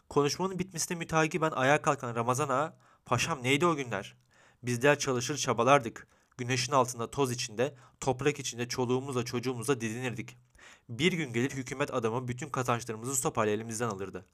Konuşmanın 0.08 0.58
bitmesine 0.58 0.98
mütakiben 0.98 1.50
ayağa 1.50 1.82
kalkan 1.82 2.14
Ramazan 2.14 2.48
Ağa, 2.48 2.76
paşam 3.06 3.42
neydi 3.42 3.66
o 3.66 3.76
günler? 3.76 4.16
Bizler 4.62 4.98
çalışır 4.98 5.36
çabalardık. 5.36 6.06
Güneşin 6.38 6.72
altında 6.72 7.10
toz 7.10 7.32
içinde, 7.32 7.74
toprak 8.00 8.38
içinde 8.38 8.68
çoluğumuzla 8.68 9.24
çocuğumuzla 9.24 9.80
didinirdik. 9.80 10.38
Bir 10.88 11.12
gün 11.12 11.32
gelir 11.32 11.50
hükümet 11.50 11.94
adamı 11.94 12.28
bütün 12.28 12.48
kazançlarımızı 12.48 13.16
sopayla 13.16 13.52
elimizden 13.52 13.88
alırdı. 13.88 14.26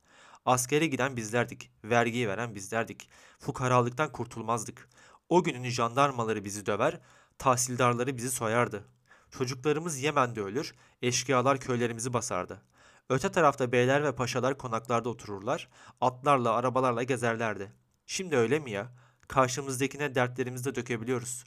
Askere 0.44 0.86
giden 0.86 1.16
bizlerdik, 1.16 1.70
vergiyi 1.84 2.28
veren 2.28 2.54
bizlerdik. 2.54 3.08
Fukaralıktan 3.38 4.12
kurtulmazdık. 4.12 4.88
O 5.28 5.44
günün 5.44 5.68
jandarmaları 5.68 6.44
bizi 6.44 6.66
döver, 6.66 7.00
tahsildarları 7.38 8.16
bizi 8.16 8.30
soyardı. 8.30 8.84
Çocuklarımız 9.30 9.98
Yemen'de 9.98 10.40
ölür, 10.40 10.74
eşkıyalar 11.02 11.60
köylerimizi 11.60 12.12
basardı. 12.12 12.62
Öte 13.08 13.32
tarafta 13.32 13.72
beyler 13.72 14.04
ve 14.04 14.14
paşalar 14.14 14.58
konaklarda 14.58 15.08
otururlar, 15.08 15.68
atlarla, 16.00 16.52
arabalarla 16.52 17.02
gezerlerdi. 17.02 17.72
Şimdi 18.06 18.36
öyle 18.36 18.58
mi 18.58 18.70
ya? 18.70 18.92
Karşımızdakine 19.28 20.14
dertlerimizi 20.14 20.64
de 20.64 20.74
dökebiliyoruz. 20.74 21.44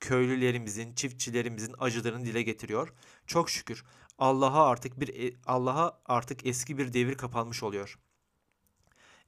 Köylülerimizin, 0.00 0.94
çiftçilerimizin 0.94 1.74
acılarını 1.78 2.24
dile 2.24 2.42
getiriyor. 2.42 2.92
Çok 3.26 3.50
şükür 3.50 3.84
Allah'a 4.20 4.68
artık 4.68 5.00
bir 5.00 5.28
e, 5.28 5.36
Allah'a 5.46 6.00
artık 6.06 6.46
eski 6.46 6.78
bir 6.78 6.92
devir 6.92 7.14
kapanmış 7.14 7.62
oluyor. 7.62 7.98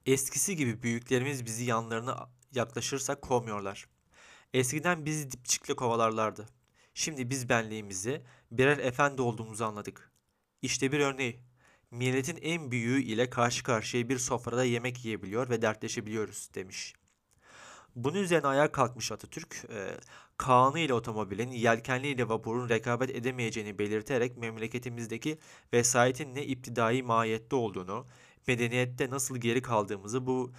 Eskisi 0.05 0.55
gibi 0.55 0.83
büyüklerimiz 0.83 1.45
bizi 1.45 1.63
yanlarına 1.63 2.29
yaklaşırsak 2.51 3.21
kovmuyorlar. 3.21 3.87
Eskiden 4.53 5.05
bizi 5.05 5.31
dipçikle 5.31 5.75
kovalarlardı. 5.75 6.47
Şimdi 6.93 7.29
biz 7.29 7.49
benliğimizi, 7.49 8.23
birer 8.51 8.77
efendi 8.77 9.21
olduğumuzu 9.21 9.65
anladık. 9.65 10.11
İşte 10.61 10.91
bir 10.91 10.99
örneği. 10.99 11.39
Milletin 11.91 12.39
en 12.41 12.71
büyüğü 12.71 13.01
ile 13.01 13.29
karşı 13.29 13.63
karşıya 13.63 14.09
bir 14.09 14.17
sofrada 14.17 14.63
yemek 14.63 15.05
yiyebiliyor 15.05 15.49
ve 15.49 15.61
dertleşebiliyoruz 15.61 16.49
demiş. 16.55 16.93
Bunun 17.95 18.17
üzerine 18.17 18.47
ayağa 18.47 18.71
kalkmış 18.71 19.11
Atatürk, 19.11 19.65
e, 19.69 19.97
Kaan'ı 20.37 20.79
ile 20.79 20.93
otomobilin, 20.93 21.51
yelkenli 21.51 22.07
ile 22.07 22.29
vapurun 22.29 22.69
rekabet 22.69 23.09
edemeyeceğini 23.09 23.79
belirterek 23.79 24.37
memleketimizdeki 24.37 25.37
vesayetin 25.73 26.35
ne 26.35 26.45
iptidai 26.45 27.03
mahiyette 27.03 27.55
olduğunu, 27.55 28.07
medeniyette 28.47 29.09
nasıl 29.09 29.37
geri 29.37 29.61
kaldığımızı 29.61 30.27
bu 30.27 30.53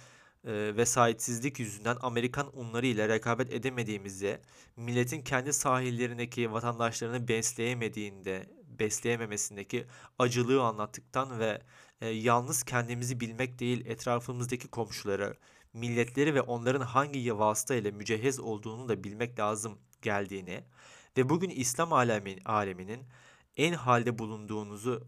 e, 0.45 0.75
vesayetsizlik 0.77 1.59
yüzünden 1.59 1.97
Amerikan 2.01 2.57
unları 2.59 2.85
ile 2.85 3.09
rekabet 3.09 3.53
edemediğimizi, 3.53 4.39
milletin 4.75 5.21
kendi 5.21 5.53
sahillerindeki 5.53 6.51
vatandaşlarını 6.51 7.27
besleyemediğinde, 7.27 8.49
besleyememesindeki 8.79 9.85
acılığı 10.19 10.63
anlattıktan 10.63 11.39
ve 11.39 11.61
e, 12.01 12.07
yalnız 12.07 12.63
kendimizi 12.63 13.19
bilmek 13.19 13.59
değil 13.59 13.85
etrafımızdaki 13.85 14.67
komşuları, 14.67 15.37
milletleri 15.75 16.35
ve 16.35 16.41
onların 16.41 16.81
hangi 16.81 17.37
vasıta 17.37 17.75
ile 17.75 17.91
mücehhez 17.91 18.39
olduğunu 18.39 18.89
da 18.89 19.03
bilmek 19.03 19.39
lazım 19.39 19.79
geldiğini 20.01 20.63
ve 21.17 21.29
bugün 21.29 21.49
İslam 21.49 21.93
alemin, 21.93 22.41
aleminin 22.45 23.03
en 23.57 23.73
halde 23.73 24.19
bulunduğunuzu 24.19 25.07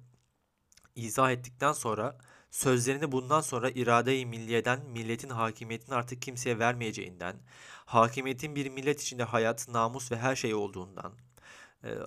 izah 0.96 1.32
ettikten 1.32 1.72
sonra 1.74 2.18
Sözlerini 2.52 3.12
bundan 3.12 3.42
sonra 3.42 3.70
irade-i 3.70 4.26
milliyeden 4.26 4.86
milletin 4.86 5.30
hakimiyetini 5.30 5.96
artık 5.96 6.22
kimseye 6.22 6.60
vermeyeceğinden, 6.60 7.36
hakimiyetin 7.86 8.56
bir 8.56 8.70
millet 8.70 9.02
içinde 9.02 9.24
hayat, 9.24 9.68
namus 9.70 10.12
ve 10.12 10.18
her 10.18 10.36
şey 10.36 10.54
olduğundan, 10.56 11.14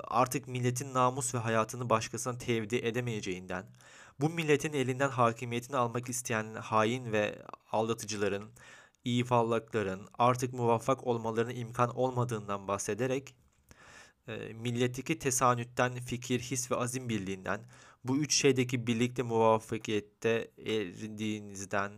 artık 0.05 0.49
milletin 0.49 0.95
namus 0.95 1.35
ve 1.35 1.39
hayatını 1.39 1.91
başkasına 1.91 2.39
tevdi 2.39 2.77
edemeyeceğinden, 2.77 3.67
bu 4.21 4.29
milletin 4.31 4.73
elinden 4.73 5.09
hakimiyetini 5.09 5.77
almak 5.77 6.09
isteyen 6.09 6.55
hain 6.55 7.13
ve 7.13 7.43
aldatıcıların, 7.73 8.51
iyi 9.05 9.25
fallakların 9.25 10.09
artık 10.19 10.53
muvaffak 10.53 11.07
olmalarına 11.07 11.53
imkan 11.53 11.97
olmadığından 11.97 12.69
bahsederek 12.69 13.35
e, 14.29 14.37
milletteki 14.55 15.19
tesanütten, 15.19 15.95
fikir, 15.95 16.41
his 16.41 16.71
ve 16.71 16.77
azim 16.77 17.09
birliğinden, 17.09 17.61
bu 18.05 18.19
üç 18.19 18.35
şeydeki 18.35 18.87
birlikte 18.87 19.23
muvaffakiyette 19.23 20.51
erdiğinizden, 20.59 21.93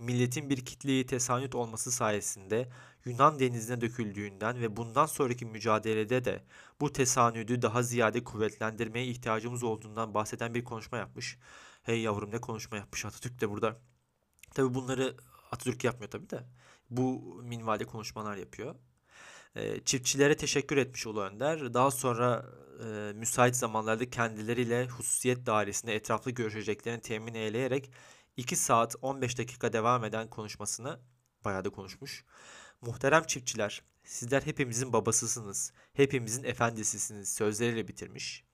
milletin 0.00 0.50
bir 0.50 0.64
kitleyi 0.64 1.06
tesanüt 1.06 1.54
olması 1.54 1.90
sayesinde 1.92 2.68
Yunan 3.04 3.38
denizine 3.38 3.80
döküldüğünden 3.80 4.60
ve 4.60 4.76
bundan 4.76 5.06
sonraki 5.06 5.46
mücadelede 5.46 6.24
de 6.24 6.44
bu 6.80 6.92
tesanüdü 6.92 7.62
daha 7.62 7.82
ziyade 7.82 8.24
kuvvetlendirmeye 8.24 9.06
ihtiyacımız 9.06 9.62
olduğundan 9.62 10.14
bahseden 10.14 10.54
bir 10.54 10.64
konuşma 10.64 10.98
yapmış. 10.98 11.38
Hey 11.82 12.00
yavrum 12.00 12.30
ne 12.30 12.38
konuşma 12.38 12.76
yapmış 12.76 13.04
Atatürk 13.04 13.40
de 13.40 13.50
burada. 13.50 13.76
Tabi 14.54 14.74
bunları 14.74 15.16
Atatürk 15.50 15.84
yapmıyor 15.84 16.10
tabi 16.10 16.30
de. 16.30 16.44
Bu 16.90 17.34
minvalde 17.44 17.84
konuşmalar 17.84 18.36
yapıyor. 18.36 18.74
E, 19.56 19.80
çiftçilere 19.84 20.36
teşekkür 20.36 20.76
etmiş 20.76 21.06
Ulu 21.06 21.20
Önder. 21.22 21.74
Daha 21.74 21.90
sonra 21.90 22.46
e, 22.84 23.12
müsait 23.12 23.56
zamanlarda 23.56 24.10
kendileriyle 24.10 24.86
hususiyet 24.86 25.46
dairesinde 25.46 25.94
etraflı 25.94 26.30
görüşeceklerini 26.30 27.00
temin 27.00 27.34
eyleyerek 27.34 27.90
2 28.40 28.56
saat 28.56 28.96
15 29.02 29.38
dakika 29.38 29.72
devam 29.72 30.04
eden 30.04 30.30
konuşmasını 30.30 31.00
bayağı 31.44 31.64
da 31.64 31.70
konuşmuş. 31.70 32.24
Muhterem 32.80 33.24
çiftçiler, 33.24 33.82
sizler 34.04 34.42
hepimizin 34.42 34.92
babasısınız, 34.92 35.72
hepimizin 35.92 36.44
efendisisiniz 36.44 37.34
sözleriyle 37.34 37.88
bitirmiş. 37.88 38.44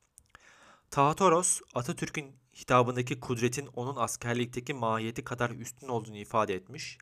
Tahatoros, 0.91 1.61
Atatürk'ün 1.75 2.37
hitabındaki 2.55 3.21
kudretin 3.21 3.67
onun 3.67 3.97
askerlikteki 3.97 4.75
mahiyeti 4.75 5.25
kadar 5.25 5.51
üstün 5.51 5.89
olduğunu 5.89 6.17
ifade 6.17 6.55
etmiş. 6.55 6.99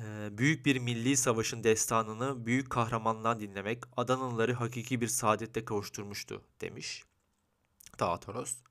Ee, 0.00 0.28
büyük 0.38 0.66
bir 0.66 0.78
milli 0.78 1.16
savaşın 1.16 1.64
destanını 1.64 2.46
büyük 2.46 2.70
kahramandan 2.70 3.40
dinlemek 3.40 3.84
Adanalıları 3.96 4.52
hakiki 4.52 5.00
bir 5.00 5.08
saadette 5.08 5.64
kavuşturmuştu 5.64 6.42
demiş 6.60 7.04
Tahatoros. 7.98 8.65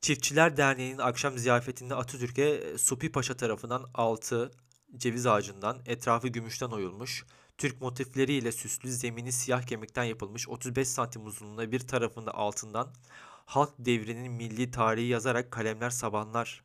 Çiftçiler 0.00 0.56
Derneği'nin 0.56 0.98
akşam 0.98 1.38
ziyafetinde 1.38 1.94
Atatürk'e 1.94 2.78
Supi 2.78 3.12
Paşa 3.12 3.36
tarafından 3.36 3.86
altı 3.94 4.50
ceviz 4.96 5.26
ağacından, 5.26 5.78
etrafı 5.86 6.28
gümüşten 6.28 6.68
oyulmuş, 6.68 7.26
Türk 7.58 7.80
motifleriyle 7.80 8.52
süslü 8.52 8.92
zemini 8.92 9.32
siyah 9.32 9.62
kemikten 9.62 10.04
yapılmış 10.04 10.48
35 10.48 10.88
santim 10.88 11.26
uzunluğunda 11.26 11.72
bir 11.72 11.80
tarafında 11.80 12.34
altından 12.34 12.88
halk 13.46 13.70
devrinin 13.78 14.32
milli 14.32 14.70
tarihi 14.70 15.06
yazarak 15.06 15.50
kalemler 15.50 15.90
sabanlar. 15.90 16.64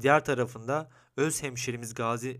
Diğer 0.00 0.24
tarafında 0.24 0.90
öz 1.16 1.42
hemşerimiz 1.42 1.94
Gazi 1.94 2.38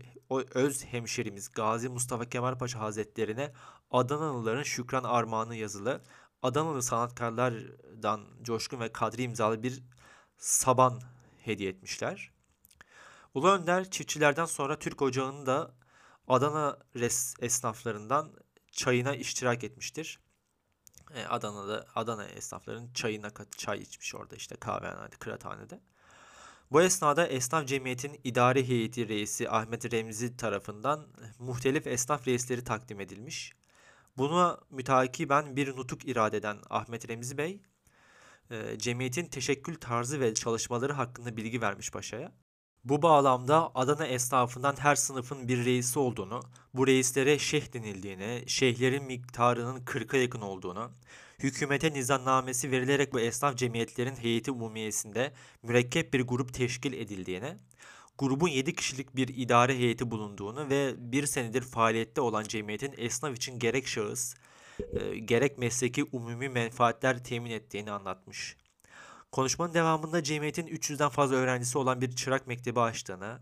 öz 0.53 0.85
hemşerimiz 0.85 1.51
Gazi 1.51 1.89
Mustafa 1.89 2.25
Kemal 2.25 2.57
Paşa 2.57 2.79
Hazretlerine 2.79 3.53
Adanalıların 3.91 4.63
şükran 4.63 5.03
armağanı 5.03 5.55
yazılı 5.55 6.01
Adanalı 6.43 6.83
sanatkarlardan 6.83 8.21
Coşkun 8.43 8.79
ve 8.79 8.91
Kadri 8.91 9.21
imzalı 9.23 9.63
bir 9.63 9.83
saban 10.39 11.01
hediye 11.43 11.69
etmişler. 11.69 12.31
Ulu 13.33 13.51
Önder 13.51 13.91
çiftçilerden 13.91 14.45
sonra 14.45 14.79
Türk 14.79 15.01
Ocağı'nın 15.01 15.45
da 15.45 15.71
Adana 16.27 16.77
res 16.95 17.35
esnaflarından 17.39 18.33
çayına 18.71 19.15
iştirak 19.15 19.63
etmiştir. 19.63 20.19
E, 21.15 21.25
Adana'da 21.25 21.85
Adana 21.95 22.25
esnafların 22.25 22.93
çayına 22.93 23.31
çay 23.57 23.79
içmiş 23.79 24.15
orada 24.15 24.35
işte 24.35 24.55
kahvehanede, 24.55 25.15
kıraathanede. 25.15 25.81
Bu 26.71 26.81
esnada 26.81 27.27
Esnaf 27.27 27.67
Cemiyeti'nin 27.67 28.19
idare 28.23 28.67
heyeti 28.67 29.07
reisi 29.07 29.49
Ahmet 29.49 29.93
Remzi 29.93 30.37
tarafından 30.37 31.07
muhtelif 31.39 31.87
esnaf 31.87 32.27
reisleri 32.27 32.63
takdim 32.63 32.99
edilmiş. 32.99 33.53
Buna 34.17 34.59
mütakiben 34.69 35.55
bir 35.55 35.75
nutuk 35.75 36.07
irade 36.07 36.37
eden 36.37 36.57
Ahmet 36.69 37.09
Remzi 37.09 37.37
Bey, 37.37 37.61
e, 38.51 38.77
cemiyetin 38.77 39.25
teşekkül 39.25 39.75
tarzı 39.75 40.19
ve 40.19 40.33
çalışmaları 40.33 40.93
hakkında 40.93 41.37
bilgi 41.37 41.61
vermiş 41.61 41.91
paşaya. 41.91 42.31
Bu 42.83 43.01
bağlamda 43.01 43.71
Adana 43.75 44.05
esnafından 44.05 44.75
her 44.79 44.95
sınıfın 44.95 45.47
bir 45.47 45.65
reisi 45.65 45.99
olduğunu, 45.99 46.41
bu 46.73 46.87
reislere 46.87 47.39
şeyh 47.39 47.73
denildiğini, 47.73 48.43
şeyhlerin 48.47 49.03
miktarının 49.03 49.79
40'a 49.79 50.19
yakın 50.19 50.41
olduğunu, 50.41 50.91
hükümete 51.39 51.93
nizamnamesi 51.93 52.71
verilerek 52.71 53.13
bu 53.13 53.19
esnaf 53.19 53.55
cemiyetlerin 53.55 54.15
heyeti 54.15 54.51
umumiyesinde 54.51 55.33
mürekkep 55.63 56.13
bir 56.13 56.21
grup 56.21 56.53
teşkil 56.53 56.93
edildiğini, 56.93 57.57
grubun 58.17 58.47
7 58.47 58.75
kişilik 58.75 59.15
bir 59.15 59.27
idare 59.27 59.77
heyeti 59.77 60.11
bulunduğunu 60.11 60.69
ve 60.69 60.95
bir 60.97 61.25
senedir 61.25 61.61
faaliyette 61.61 62.21
olan 62.21 62.43
cemiyetin 62.43 62.93
esnaf 62.97 63.35
için 63.35 63.59
gerek 63.59 63.87
şahıs, 63.87 64.35
e, 64.93 65.19
gerek 65.19 65.57
mesleki 65.57 66.03
umumi 66.03 66.49
menfaatler 66.49 67.23
temin 67.23 67.51
ettiğini 67.51 67.91
anlatmış. 67.91 68.57
Konuşmanın 69.31 69.73
devamında 69.73 70.23
cemiyetin 70.23 70.67
300'den 70.67 71.09
fazla 71.09 71.35
öğrencisi 71.35 71.77
olan 71.77 72.01
bir 72.01 72.11
çırak 72.11 72.47
mektebi 72.47 72.79
açtığını, 72.79 73.39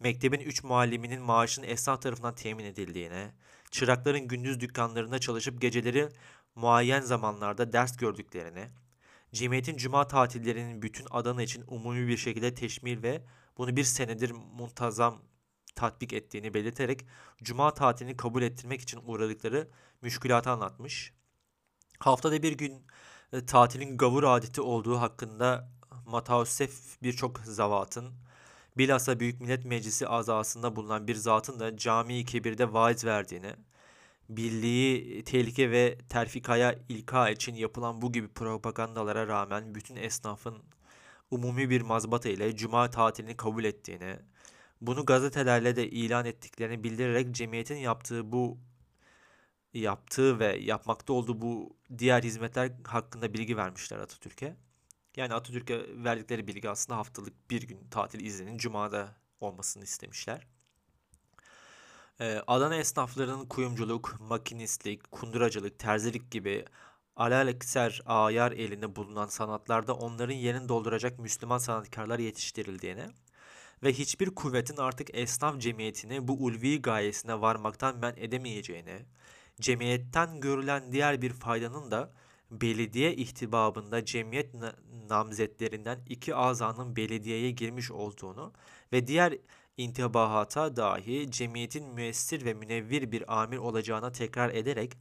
mektebin 0.00 0.40
3 0.40 0.64
mualliminin 0.64 1.22
maaşının 1.22 1.66
esnaf 1.66 2.02
tarafından 2.02 2.34
temin 2.34 2.64
edildiğini, 2.64 3.26
çırakların 3.70 4.28
gündüz 4.28 4.60
dükkanlarında 4.60 5.18
çalışıp 5.18 5.60
geceleri 5.60 6.08
muayyen 6.54 7.00
zamanlarda 7.00 7.72
ders 7.72 7.96
gördüklerini, 7.96 8.68
cemiyetin 9.32 9.76
cuma 9.76 10.06
tatillerinin 10.06 10.82
bütün 10.82 11.06
Adana 11.10 11.42
için 11.42 11.64
umumi 11.66 12.08
bir 12.08 12.16
şekilde 12.16 12.54
teşmil 12.54 13.02
ve 13.02 13.22
bunu 13.58 13.76
bir 13.76 13.84
senedir 13.84 14.30
muntazam 14.30 15.22
tatbik 15.74 16.12
ettiğini 16.12 16.54
belirterek 16.54 17.06
cuma 17.42 17.74
tatilini 17.74 18.16
kabul 18.16 18.42
ettirmek 18.42 18.80
için 18.80 19.00
uğradıkları 19.06 19.68
müşkülatı 20.02 20.50
anlatmış. 20.50 21.12
Haftada 21.98 22.42
bir 22.42 22.52
gün 22.52 22.86
e, 23.32 23.46
tatilin 23.46 23.96
gavur 23.96 24.24
adeti 24.24 24.60
olduğu 24.60 25.00
hakkında 25.00 25.70
mataussef 26.06 27.02
birçok 27.02 27.38
zavatın, 27.38 28.14
bilhassa 28.78 29.20
Büyük 29.20 29.40
Millet 29.40 29.64
Meclisi 29.64 30.08
azasında 30.08 30.76
bulunan 30.76 31.08
bir 31.08 31.14
zatın 31.14 31.60
da 31.60 31.76
cami-i 31.76 32.24
kebirde 32.24 32.72
vaiz 32.72 33.04
verdiğini, 33.04 33.54
birliği, 34.28 35.24
tehlike 35.24 35.70
ve 35.70 35.98
terfikaya 36.08 36.78
ilka 36.88 37.30
için 37.30 37.54
yapılan 37.54 38.02
bu 38.02 38.12
gibi 38.12 38.28
propagandalara 38.28 39.26
rağmen 39.26 39.74
bütün 39.74 39.96
esnafın 39.96 40.58
umumi 41.30 41.70
bir 41.70 41.80
mazbata 41.80 42.28
ile 42.28 42.56
cuma 42.56 42.90
tatilini 42.90 43.36
kabul 43.36 43.64
ettiğini, 43.64 44.16
bunu 44.80 45.04
gazetelerle 45.04 45.76
de 45.76 45.90
ilan 45.90 46.26
ettiklerini 46.26 46.84
bildirerek 46.84 47.34
cemiyetin 47.34 47.76
yaptığı 47.76 48.32
bu 48.32 48.58
yaptığı 49.74 50.38
ve 50.38 50.56
yapmakta 50.56 51.12
olduğu 51.12 51.42
bu 51.42 51.76
diğer 51.98 52.22
hizmetler 52.22 52.72
hakkında 52.84 53.34
bilgi 53.34 53.56
vermişler 53.56 53.98
Atatürk'e. 53.98 54.56
Yani 55.16 55.34
Atatürk'e 55.34 56.04
verdikleri 56.04 56.46
bilgi 56.46 56.70
aslında 56.70 56.98
haftalık 56.98 57.50
bir 57.50 57.62
gün 57.62 57.88
tatil 57.90 58.20
izninin 58.20 58.58
Cuma'da 58.58 59.16
olmasını 59.40 59.84
istemişler. 59.84 60.46
Ee, 62.20 62.42
Adana 62.46 62.76
esnaflarının 62.76 63.46
kuyumculuk, 63.46 64.20
makinistlik, 64.20 65.12
kunduracılık, 65.12 65.78
terzilik 65.78 66.30
gibi 66.30 66.64
alelekser 67.16 68.02
ayar 68.06 68.52
elinde 68.52 68.96
bulunan 68.96 69.26
sanatlarda 69.26 69.94
onların 69.94 70.34
yerini 70.34 70.68
dolduracak 70.68 71.18
Müslüman 71.18 71.58
sanatkarlar 71.58 72.18
yetiştirildiğini 72.18 73.06
ve 73.82 73.92
hiçbir 73.92 74.30
kuvvetin 74.30 74.76
artık 74.76 75.14
esnaf 75.14 75.58
cemiyetini 75.60 76.28
bu 76.28 76.32
ulvi 76.44 76.82
gayesine 76.82 77.40
varmaktan 77.40 77.98
men 77.98 78.14
edemeyeceğini, 78.16 79.06
cemiyetten 79.60 80.40
görülen 80.40 80.92
diğer 80.92 81.22
bir 81.22 81.32
faydanın 81.32 81.90
da 81.90 82.12
belediye 82.50 83.14
ihtibabında 83.14 84.04
cemiyet 84.04 84.54
namzetlerinden 85.08 86.00
iki 86.08 86.34
azanın 86.34 86.96
belediyeye 86.96 87.50
girmiş 87.50 87.90
olduğunu 87.90 88.52
ve 88.92 89.06
diğer 89.06 89.38
intibahata 89.76 90.76
dahi 90.76 91.30
cemiyetin 91.30 91.86
müessir 91.94 92.44
ve 92.44 92.54
münevvir 92.54 93.12
bir 93.12 93.40
amir 93.42 93.56
olacağına 93.56 94.12
tekrar 94.12 94.50
ederek 94.50 94.92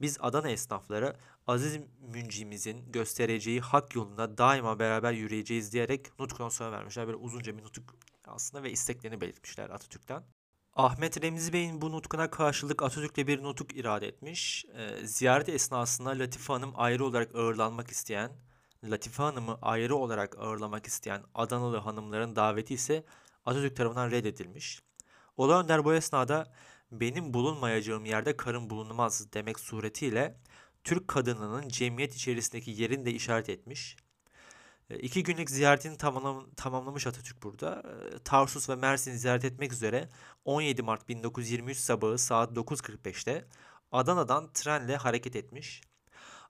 biz 0.00 0.18
Adana 0.20 0.50
esnafları 0.50 1.16
aziz 1.46 1.78
müncimizin 2.00 2.92
göstereceği 2.92 3.60
hak 3.60 3.94
yolunda 3.94 4.38
daima 4.38 4.78
beraber 4.78 5.12
yürüyeceğiz 5.12 5.72
diyerek 5.72 6.18
nutkunu 6.18 6.50
sonra 6.50 6.72
vermişler. 6.72 7.06
Böyle 7.06 7.16
uzunca 7.16 7.58
bir 7.58 7.62
nutuk 7.62 7.94
aslında 8.26 8.62
ve 8.62 8.70
isteklerini 8.70 9.20
belirtmişler 9.20 9.70
Atatürk'ten. 9.70 10.22
Ahmet 10.74 11.22
Remzi 11.22 11.52
Bey'in 11.52 11.80
bu 11.80 11.92
nutkuna 11.92 12.30
karşılık 12.30 12.82
Atatürk'le 12.82 13.16
bir 13.26 13.42
nutuk 13.42 13.76
irade 13.76 14.08
etmiş. 14.08 14.64
E, 14.64 15.06
ziyaret 15.06 15.48
esnasında 15.48 16.10
Latife 16.10 16.52
Hanım 16.52 16.72
ayrı 16.74 17.04
olarak 17.04 17.34
ağırlanmak 17.34 17.90
isteyen 17.90 18.32
Latife 18.84 19.22
Hanım'ı 19.22 19.58
ayrı 19.62 19.96
olarak 19.96 20.38
ağırlamak 20.38 20.86
isteyen 20.86 21.22
Adanalı 21.34 21.76
hanımların 21.76 22.36
daveti 22.36 22.74
ise 22.74 23.04
Atatürk 23.44 23.76
tarafından 23.76 24.10
reddedilmiş. 24.10 24.80
Ulu 25.36 25.54
Önder 25.54 25.84
bu 25.84 25.94
esnada 25.94 26.52
benim 26.92 27.34
bulunmayacağım 27.34 28.04
yerde 28.04 28.36
karın 28.36 28.70
bulunmaz 28.70 29.32
demek 29.32 29.60
suretiyle 29.60 30.40
Türk 30.84 31.08
kadınının 31.08 31.68
cemiyet 31.68 32.14
içerisindeki 32.14 32.70
yerini 32.70 33.06
de 33.06 33.10
işaret 33.12 33.48
etmiş. 33.48 33.96
E, 34.90 34.98
iki 34.98 35.22
günlük 35.22 35.50
ziyaretini 35.50 35.96
tamamlam- 35.96 36.54
tamamlamış 36.56 37.06
Atatürk 37.06 37.42
burada. 37.42 37.82
E, 38.14 38.18
Tarsus 38.18 38.68
ve 38.68 38.76
Mersin'i 38.76 39.18
ziyaret 39.18 39.44
etmek 39.44 39.72
üzere 39.72 40.08
17 40.44 40.82
Mart 40.82 41.08
1923 41.08 41.78
sabahı 41.78 42.18
saat 42.18 42.56
9.45'te 42.56 43.44
Adana'dan 43.92 44.52
trenle 44.52 44.96
hareket 44.96 45.36
etmiş. 45.36 45.82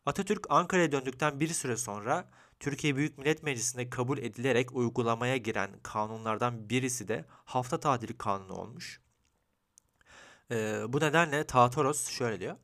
Atatürk 0.07 0.47
Ankara'ya 0.49 0.93
döndükten 0.93 1.41
bir 1.41 1.49
süre 1.49 1.77
sonra 1.77 2.31
Türkiye 2.61 2.97
Büyük 2.97 3.19
Millet 3.19 3.43
Meclisi'nde 3.43 3.91
kabul 3.91 4.19
edilerek 4.19 4.73
uygulamaya 4.73 5.37
giren 5.37 5.71
kanunlardan 5.83 6.71
birisi 6.71 7.09
de 7.09 7.25
hafta 7.45 7.81
tatili 7.81 8.19
kanunu 8.19 8.53
olmuş. 8.53 9.01
E, 10.51 10.83
bu 10.89 11.01
nedenle 11.01 11.47
Taatoros 11.47 12.09
şöyle 12.09 12.41
diyor. 12.41 12.57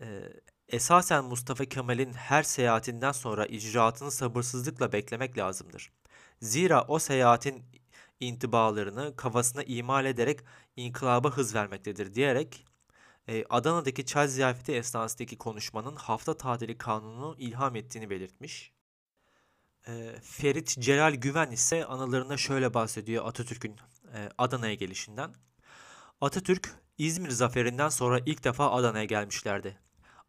E, 0.00 0.22
Esasen 0.68 1.24
Mustafa 1.24 1.64
Kemal'in 1.64 2.12
her 2.12 2.42
seyahatinden 2.42 3.12
sonra 3.12 3.46
icraatını 3.46 4.10
sabırsızlıkla 4.10 4.92
beklemek 4.92 5.38
lazımdır. 5.38 5.92
Zira 6.40 6.84
o 6.88 6.98
seyahatin 6.98 7.64
intibalarını 8.20 9.16
kafasına 9.16 9.62
imal 9.62 10.04
ederek 10.04 10.40
inkılaba 10.76 11.30
hız 11.30 11.54
vermektedir 11.54 12.14
diyerek 12.14 12.64
e, 13.28 13.44
Adana'daki 13.50 14.06
çay 14.06 14.28
ziyafeti 14.28 14.72
esnasındaki 14.72 15.38
konuşmanın 15.38 15.96
hafta 15.96 16.36
tatili 16.36 16.78
kanununu 16.78 17.36
ilham 17.38 17.76
ettiğini 17.76 18.10
belirtmiş. 18.10 18.72
E, 19.88 20.14
Ferit 20.22 20.80
Celal 20.80 21.14
Güven 21.14 21.50
ise 21.50 21.84
anılarında 21.84 22.36
şöyle 22.36 22.74
bahsediyor 22.74 23.26
Atatürk'ün 23.26 23.76
e, 24.14 24.28
Adana'ya 24.38 24.74
gelişinden. 24.74 25.34
Atatürk 26.20 26.74
İzmir 26.98 27.30
zaferinden 27.30 27.88
sonra 27.88 28.20
ilk 28.26 28.44
defa 28.44 28.70
Adana'ya 28.70 29.04
gelmişlerdi 29.04 29.78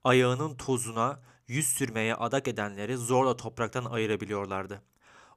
ayağının 0.03 0.55
tozuna 0.55 1.19
yüz 1.47 1.67
sürmeye 1.67 2.15
adak 2.15 2.47
edenleri 2.47 2.97
zorla 2.97 3.35
topraktan 3.35 3.85
ayırabiliyorlardı. 3.85 4.81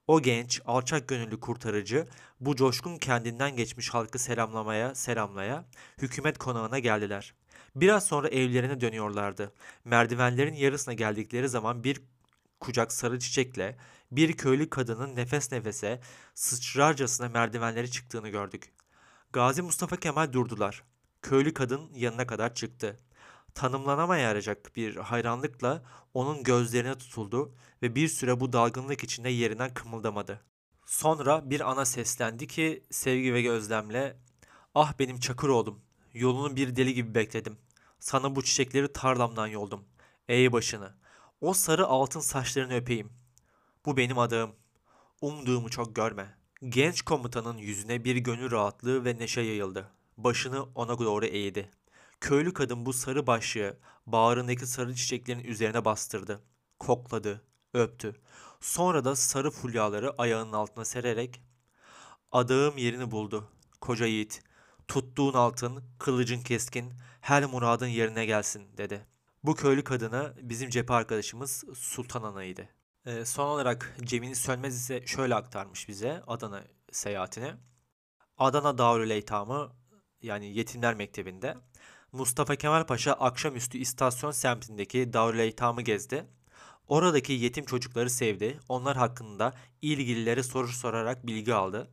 O 0.06 0.22
genç, 0.22 0.60
alçak 0.64 1.08
gönüllü 1.08 1.40
kurtarıcı 1.40 2.06
bu 2.40 2.56
coşkun 2.56 2.98
kendinden 2.98 3.56
geçmiş 3.56 3.90
halkı 3.90 4.18
selamlamaya, 4.18 4.94
selamlaya 4.94 5.64
hükümet 5.98 6.38
konağına 6.38 6.78
geldiler. 6.78 7.34
Biraz 7.76 8.06
sonra 8.06 8.28
evlerine 8.28 8.80
dönüyorlardı. 8.80 9.52
Merdivenlerin 9.84 10.54
yarısına 10.54 10.94
geldikleri 10.94 11.48
zaman 11.48 11.84
bir 11.84 12.02
kucak 12.60 12.92
sarı 12.92 13.18
çiçekle 13.18 13.76
bir 14.12 14.32
köylü 14.32 14.70
kadının 14.70 15.16
nefes 15.16 15.52
nefese 15.52 16.00
sıçrarcasına 16.34 17.28
merdivenleri 17.28 17.90
çıktığını 17.90 18.28
gördük. 18.28 18.72
Gazi 19.32 19.62
Mustafa 19.62 19.96
Kemal 19.96 20.32
durdular. 20.32 20.82
Köylü 21.22 21.54
kadın 21.54 21.90
yanına 21.94 22.26
kadar 22.26 22.54
çıktı 22.54 22.96
tanımlanamayacak 23.54 24.76
bir 24.76 24.96
hayranlıkla 24.96 25.82
onun 26.14 26.42
gözlerine 26.42 26.98
tutuldu 26.98 27.54
ve 27.82 27.94
bir 27.94 28.08
süre 28.08 28.40
bu 28.40 28.52
dalgınlık 28.52 29.04
içinde 29.04 29.28
yerinden 29.28 29.74
kımıldamadı. 29.74 30.40
Sonra 30.86 31.50
bir 31.50 31.70
ana 31.70 31.84
seslendi 31.84 32.46
ki 32.46 32.84
sevgi 32.90 33.34
ve 33.34 33.42
gözlemle 33.42 34.16
''Ah 34.74 34.98
benim 34.98 35.18
çakır 35.20 35.48
oğlum, 35.48 35.80
yolunu 36.12 36.56
bir 36.56 36.76
deli 36.76 36.94
gibi 36.94 37.14
bekledim. 37.14 37.58
Sana 37.98 38.36
bu 38.36 38.42
çiçekleri 38.42 38.92
tarlamdan 38.92 39.46
yoldum. 39.46 39.84
Ey 40.28 40.52
başını, 40.52 40.94
o 41.40 41.54
sarı 41.54 41.86
altın 41.86 42.20
saçlarını 42.20 42.74
öpeyim. 42.74 43.12
Bu 43.86 43.96
benim 43.96 44.18
adağım. 44.18 44.50
Umduğumu 45.20 45.70
çok 45.70 45.96
görme.'' 45.96 46.44
Genç 46.68 47.02
komutanın 47.02 47.58
yüzüne 47.58 48.04
bir 48.04 48.16
gönül 48.16 48.50
rahatlığı 48.50 49.04
ve 49.04 49.18
neşe 49.18 49.40
yayıldı. 49.40 49.90
Başını 50.16 50.62
ona 50.62 50.98
doğru 50.98 51.26
eğdi. 51.26 51.70
Köylü 52.24 52.52
kadın 52.52 52.86
bu 52.86 52.92
sarı 52.92 53.26
başlığı 53.26 53.76
bağrındaki 54.06 54.66
sarı 54.66 54.94
çiçeklerin 54.94 55.44
üzerine 55.44 55.84
bastırdı. 55.84 56.42
Kokladı, 56.78 57.42
öptü. 57.74 58.16
Sonra 58.60 59.04
da 59.04 59.16
sarı 59.16 59.50
fulyaları 59.50 60.14
ayağının 60.18 60.52
altına 60.52 60.84
sererek 60.84 61.42
adağım 62.32 62.76
yerini 62.76 63.10
buldu. 63.10 63.48
Koca 63.80 64.06
yiğit, 64.06 64.42
tuttuğun 64.88 65.34
altın, 65.34 65.84
kılıcın 65.98 66.40
keskin, 66.40 66.92
her 67.20 67.44
muradın 67.44 67.86
yerine 67.86 68.26
gelsin 68.26 68.76
dedi. 68.76 69.06
Bu 69.42 69.54
köylü 69.54 69.84
kadına 69.84 70.34
bizim 70.42 70.70
cephe 70.70 70.94
arkadaşımız 70.94 71.64
Sultan 71.74 72.22
Ana'ydı. 72.22 72.68
Ee, 73.06 73.24
son 73.24 73.46
olarak 73.46 73.96
Cemil 74.02 74.34
Sönmez 74.34 74.76
ise 74.76 75.06
şöyle 75.06 75.34
aktarmış 75.34 75.88
bize 75.88 76.22
Adana 76.26 76.64
seyahatini. 76.92 77.54
Adana 78.38 78.78
Darül 78.78 79.10
Eytamı 79.10 79.72
yani 80.22 80.56
Yetimler 80.56 80.94
Mektebi'nde 80.94 81.56
Mustafa 82.14 82.56
Kemal 82.56 82.86
Paşa 82.86 83.12
akşamüstü 83.12 83.78
istasyon 83.78 84.30
semtindeki 84.30 85.12
Darüleytam'ı 85.12 85.82
gezdi. 85.82 86.26
Oradaki 86.88 87.32
yetim 87.32 87.64
çocukları 87.64 88.10
sevdi. 88.10 88.60
Onlar 88.68 88.96
hakkında 88.96 89.54
ilgililere 89.82 90.42
soru 90.42 90.68
sorarak 90.68 91.26
bilgi 91.26 91.54
aldı. 91.54 91.90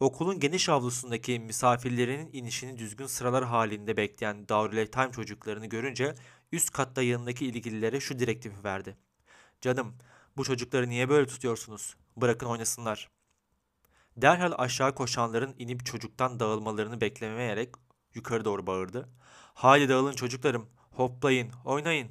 Okulun 0.00 0.40
geniş 0.40 0.68
avlusundaki 0.68 1.38
misafirlerinin 1.38 2.30
inişini 2.32 2.78
düzgün 2.78 3.06
sıralar 3.06 3.44
halinde 3.44 3.96
bekleyen 3.96 4.48
Darüleytam 4.48 5.10
çocuklarını 5.10 5.66
görünce 5.66 6.14
üst 6.52 6.70
katta 6.70 7.02
yanındaki 7.02 7.46
ilgililere 7.46 8.00
şu 8.00 8.18
direktifi 8.18 8.64
verdi. 8.64 8.96
Canım, 9.60 9.94
bu 10.36 10.44
çocukları 10.44 10.88
niye 10.88 11.08
böyle 11.08 11.26
tutuyorsunuz? 11.26 11.96
Bırakın 12.16 12.46
oynasınlar. 12.46 13.10
Derhal 14.16 14.52
aşağı 14.58 14.94
koşanların 14.94 15.54
inip 15.58 15.86
çocuktan 15.86 16.40
dağılmalarını 16.40 17.00
beklemeyerek 17.00 17.85
yukarı 18.16 18.44
doğru 18.44 18.66
bağırdı. 18.66 19.08
Haydi 19.54 19.88
dağılın 19.88 20.12
çocuklarım, 20.12 20.68
hoplayın, 20.90 21.52
oynayın. 21.64 22.10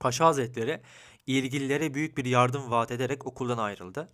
Paşa 0.00 0.26
Hazretleri 0.26 0.82
ilgililere 1.26 1.94
büyük 1.94 2.18
bir 2.18 2.24
yardım 2.24 2.70
vaat 2.70 2.90
ederek 2.90 3.26
okuldan 3.26 3.58
ayrıldı. 3.58 4.08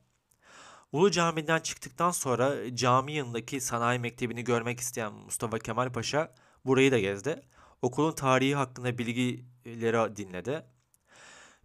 Ulu 0.92 1.11
Cami'den 1.11 1.61
çıktıktan 1.61 2.11
sonra 2.11 2.77
cami 2.77 3.12
yanındaki 3.12 3.61
sanayi 3.61 3.99
mektebini 3.99 4.45
görmek 4.45 4.81
isteyen 4.81 5.12
Mustafa 5.12 5.59
Kemal 5.59 5.92
Paşa 5.92 6.35
burayı 6.64 6.92
da 6.92 6.99
gezdi. 6.99 7.42
Okulun 7.83 8.12
tarihi 8.12 8.55
hakkında 8.55 8.99
bilgileri 8.99 10.16
dinledi. 10.16 10.64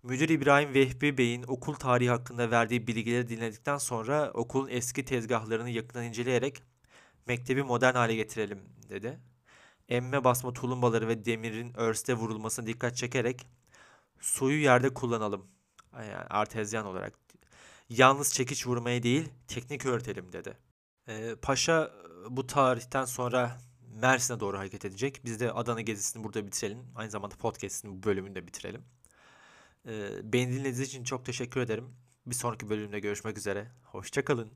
Müdür 0.03 0.29
İbrahim 0.29 0.73
Vehbi 0.73 1.17
Bey'in 1.17 1.43
okul 1.47 1.73
tarihi 1.73 2.09
hakkında 2.09 2.51
verdiği 2.51 2.87
bilgileri 2.87 3.29
dinledikten 3.29 3.77
sonra 3.77 4.31
okulun 4.33 4.67
eski 4.69 5.05
tezgahlarını 5.05 5.69
yakından 5.69 6.05
inceleyerek 6.05 6.63
mektebi 7.27 7.63
modern 7.63 7.95
hale 7.95 8.15
getirelim 8.15 8.59
dedi 8.89 9.19
emme 9.89 10.23
basma 10.23 10.53
tulumbaları 10.53 11.07
ve 11.07 11.25
demirin 11.25 11.79
örste 11.79 12.13
vurulmasına 12.13 12.67
dikkat 12.67 12.97
çekerek 12.97 13.47
suyu 14.19 14.61
yerde 14.61 14.93
kullanalım. 14.93 15.47
Yani 15.93 16.15
artezyen 16.15 16.83
olarak. 16.83 17.13
Yalnız 17.89 18.33
çekiç 18.33 18.67
vurmayı 18.67 19.03
değil, 19.03 19.29
teknik 19.47 19.85
öğretelim 19.85 20.33
dedi. 20.33 20.57
Ee, 21.07 21.35
Paşa 21.41 21.91
bu 22.29 22.47
tarihten 22.47 23.05
sonra 23.05 23.57
Mersin'e 24.01 24.39
doğru 24.39 24.57
hareket 24.57 24.85
edecek. 24.85 25.21
Biz 25.25 25.39
de 25.39 25.51
Adana 25.51 25.81
gezisini 25.81 26.23
burada 26.23 26.45
bitirelim. 26.45 26.79
Aynı 26.95 27.11
zamanda 27.11 27.35
podcast'in 27.35 27.97
bu 27.97 28.03
bölümünü 28.03 28.35
de 28.35 28.47
bitirelim. 28.47 28.83
Ee, 29.87 30.09
beni 30.33 30.47
dinlediğiniz 30.47 30.79
için 30.79 31.03
çok 31.03 31.25
teşekkür 31.25 31.61
ederim. 31.61 31.89
Bir 32.25 32.35
sonraki 32.35 32.69
bölümde 32.69 32.99
görüşmek 32.99 33.37
üzere. 33.37 33.71
Hoşçakalın. 33.83 34.51